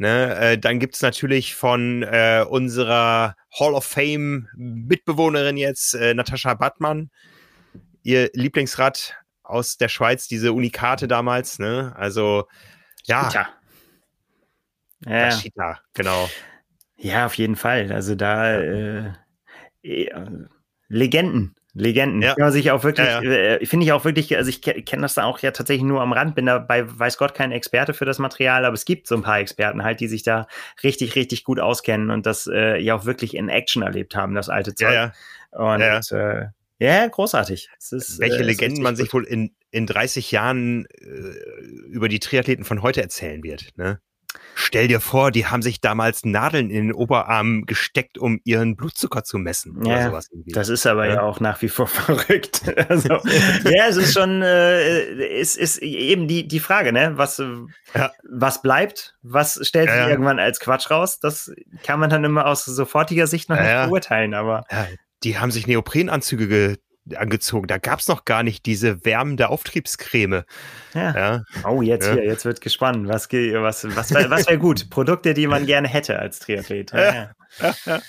[0.00, 6.14] Ne, äh, dann gibt es natürlich von äh, unserer Hall of Fame Mitbewohnerin jetzt, äh,
[6.14, 7.10] Natascha Battmann,
[8.04, 11.58] ihr Lieblingsrad aus der Schweiz, diese Unikate damals.
[11.58, 11.92] Ne?
[11.96, 12.46] Also,
[13.06, 13.24] ja.
[13.24, 13.48] Cheetah.
[15.06, 15.30] Ja.
[15.30, 16.30] Cheetah, genau.
[16.98, 17.92] Ja, auf jeden Fall.
[17.92, 19.12] Also da äh,
[19.82, 20.10] äh,
[20.88, 21.54] Legenden.
[21.74, 22.22] Legenden.
[22.22, 22.34] Ja.
[22.34, 23.30] Kann sich auch wirklich, ja, ja.
[23.30, 26.12] Äh, finde ich auch wirklich, also ich kenne das da auch ja tatsächlich nur am
[26.12, 29.22] Rand, bin dabei, weiß Gott, kein Experte für das Material, aber es gibt so ein
[29.22, 30.48] paar Experten halt, die sich da
[30.82, 34.48] richtig, richtig gut auskennen und das äh, ja auch wirklich in Action erlebt haben, das
[34.48, 34.92] alte Zeug.
[34.92, 35.12] Ja,
[35.52, 35.70] ja.
[35.72, 36.46] Und ja, äh,
[36.78, 37.68] ja großartig.
[37.78, 41.06] Ist, Welche äh, Legenden man sich wohl in, in 30 Jahren äh,
[41.86, 44.00] über die Triathleten von heute erzählen wird, ne?
[44.54, 49.22] Stell dir vor, die haben sich damals Nadeln in den Oberarm gesteckt, um ihren Blutzucker
[49.22, 49.82] zu messen.
[49.84, 51.14] Ja, das ist aber ja.
[51.14, 51.22] ja.
[51.22, 52.62] auch nach wie vor verrückt.
[52.88, 53.08] Also,
[53.64, 57.12] ja, es ist schon, äh, es ist eben die, die Frage, ne?
[57.14, 57.38] Was,
[57.94, 58.10] ja.
[58.28, 59.14] was bleibt?
[59.22, 61.20] Was stellt sich irgendwann als Quatsch raus?
[61.20, 61.52] Das
[61.84, 64.64] kann man dann immer aus sofortiger Sicht noch nicht beurteilen, aber.
[65.24, 66.78] Die haben sich Neoprenanzüge
[67.16, 67.66] angezogen.
[67.66, 70.44] Da gab es noch gar nicht diese wärmende Auftriebscreme.
[70.94, 71.14] Ja.
[71.14, 71.44] ja.
[71.64, 72.14] Oh, jetzt ja.
[72.14, 73.08] hier, jetzt wird gespannt.
[73.08, 74.90] Was, was, was, was wäre gut?
[74.90, 76.92] Produkte, die man gerne hätte als Triathlet.
[76.92, 77.32] Ja,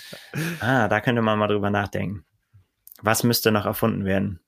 [0.60, 2.24] ah, da könnte man mal drüber nachdenken.
[3.02, 4.40] Was müsste noch erfunden werden?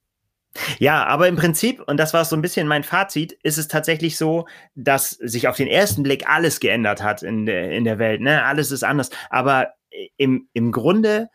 [0.79, 4.19] Ja, aber im Prinzip, und das war so ein bisschen mein Fazit, ist es tatsächlich
[4.19, 8.21] so, dass sich auf den ersten Blick alles geändert hat in der, in der Welt.
[8.21, 8.45] Ne?
[8.45, 9.11] Alles ist anders.
[9.31, 9.73] Aber
[10.17, 11.29] im, im Grunde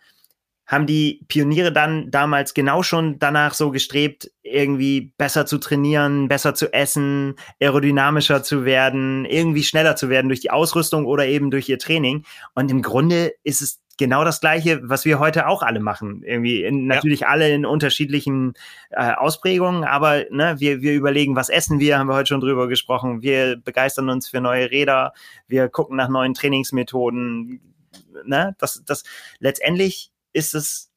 [0.68, 6.54] haben die Pioniere dann damals genau schon danach so gestrebt, irgendwie besser zu trainieren, besser
[6.54, 11.70] zu essen, aerodynamischer zu werden, irgendwie schneller zu werden durch die Ausrüstung oder eben durch
[11.70, 12.26] ihr Training.
[12.54, 16.22] Und im Grunde ist es genau das Gleiche, was wir heute auch alle machen.
[16.24, 17.28] Irgendwie in, natürlich ja.
[17.30, 18.54] alle in unterschiedlichen
[18.92, 22.68] äh, Ausprägungen, aber ne, wir, wir überlegen, was essen wir, haben wir heute schon drüber
[22.68, 23.22] gesprochen.
[23.22, 25.14] Wir begeistern uns für neue Räder,
[25.48, 27.62] wir gucken nach neuen Trainingsmethoden.
[28.26, 28.56] Ne?
[28.60, 29.04] Das, das
[29.40, 30.92] letztendlich ist es,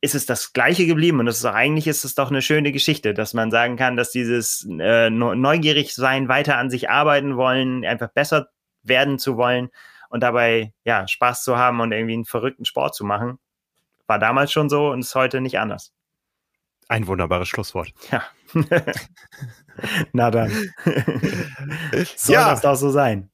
[0.00, 1.20] ist es das Gleiche geblieben.
[1.20, 4.10] Und das ist eigentlich ist es doch eine schöne Geschichte, dass man sagen kann, dass
[4.10, 8.48] dieses äh, neugierig sein, weiter an sich arbeiten wollen, einfach besser
[8.82, 9.70] werden zu wollen.
[10.10, 13.38] und dabei ja Spaß zu haben und irgendwie einen verrückten Sport zu machen.
[14.06, 15.92] War damals schon so und ist heute nicht anders.
[16.88, 17.92] Ein wunderbares Schlusswort.
[18.12, 18.22] Ja.
[20.12, 20.50] Na dann.
[22.16, 22.50] Soll ja.
[22.50, 23.30] das doch so sein.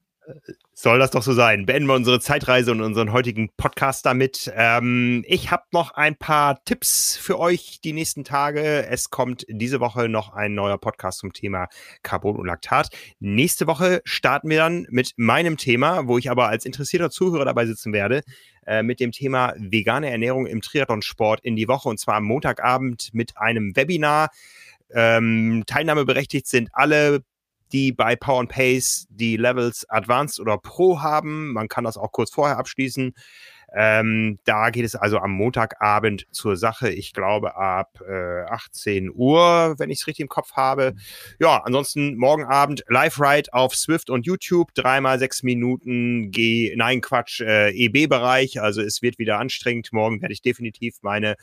[0.73, 1.65] Soll das doch so sein.
[1.65, 4.51] Beenden wir unsere Zeitreise und unseren heutigen Podcast damit.
[4.55, 8.85] Ähm, ich habe noch ein paar Tipps für euch die nächsten Tage.
[8.87, 11.67] Es kommt diese Woche noch ein neuer Podcast zum Thema
[12.03, 12.89] Carbon und Laktat.
[13.19, 17.65] Nächste Woche starten wir dann mit meinem Thema, wo ich aber als interessierter Zuhörer dabei
[17.65, 18.21] sitzen werde,
[18.65, 23.09] äh, mit dem Thema vegane Ernährung im Triathlonsport in die Woche und zwar am Montagabend
[23.13, 24.29] mit einem Webinar.
[24.93, 27.23] Ähm, teilnahmeberechtigt sind alle
[27.71, 31.53] die bei Power and Pace die Levels Advanced oder Pro haben.
[31.53, 33.13] Man kann das auch kurz vorher abschließen.
[33.73, 36.89] Ähm, da geht es also am Montagabend zur Sache.
[36.89, 40.93] Ich glaube ab äh, 18 Uhr, wenn ich es richtig im Kopf habe.
[41.39, 44.73] Ja, ansonsten morgen Abend Live-Ride auf Swift und YouTube.
[44.73, 48.61] Dreimal sechs Minuten G, nein Quatsch, äh, EB-Bereich.
[48.61, 49.93] Also es wird wieder anstrengend.
[49.93, 51.35] Morgen werde ich definitiv meine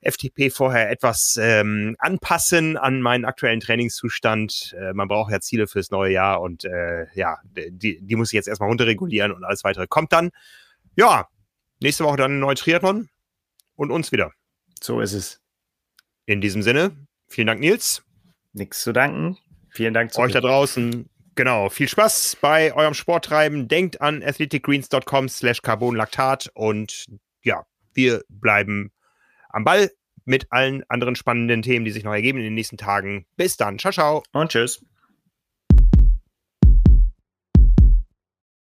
[0.00, 4.74] FTP vorher etwas ähm, anpassen an meinen aktuellen Trainingszustand.
[4.78, 8.34] Äh, man braucht ja Ziele fürs neue Jahr und äh, ja, die, die muss ich
[8.34, 10.30] jetzt erstmal runterregulieren und alles weitere kommt dann.
[10.96, 11.28] Ja,
[11.80, 13.08] nächste Woche dann ein neuer Triathlon
[13.76, 14.32] und uns wieder.
[14.80, 15.40] So ist es.
[16.26, 16.92] In diesem Sinne,
[17.26, 18.02] vielen Dank, Nils.
[18.52, 19.38] Nichts zu danken.
[19.70, 21.08] Vielen Dank zu euch da draußen.
[21.34, 23.68] Genau, viel Spaß bei eurem Sporttreiben.
[23.68, 27.06] Denkt an athleticgreens.com slash carbonlaktat und
[27.42, 28.90] ja, wir bleiben
[29.58, 29.90] am Ball
[30.24, 33.26] mit allen anderen spannenden Themen, die sich noch ergeben in den nächsten Tagen.
[33.36, 33.78] Bis dann.
[33.78, 34.22] Ciao, ciao.
[34.32, 34.84] Und tschüss.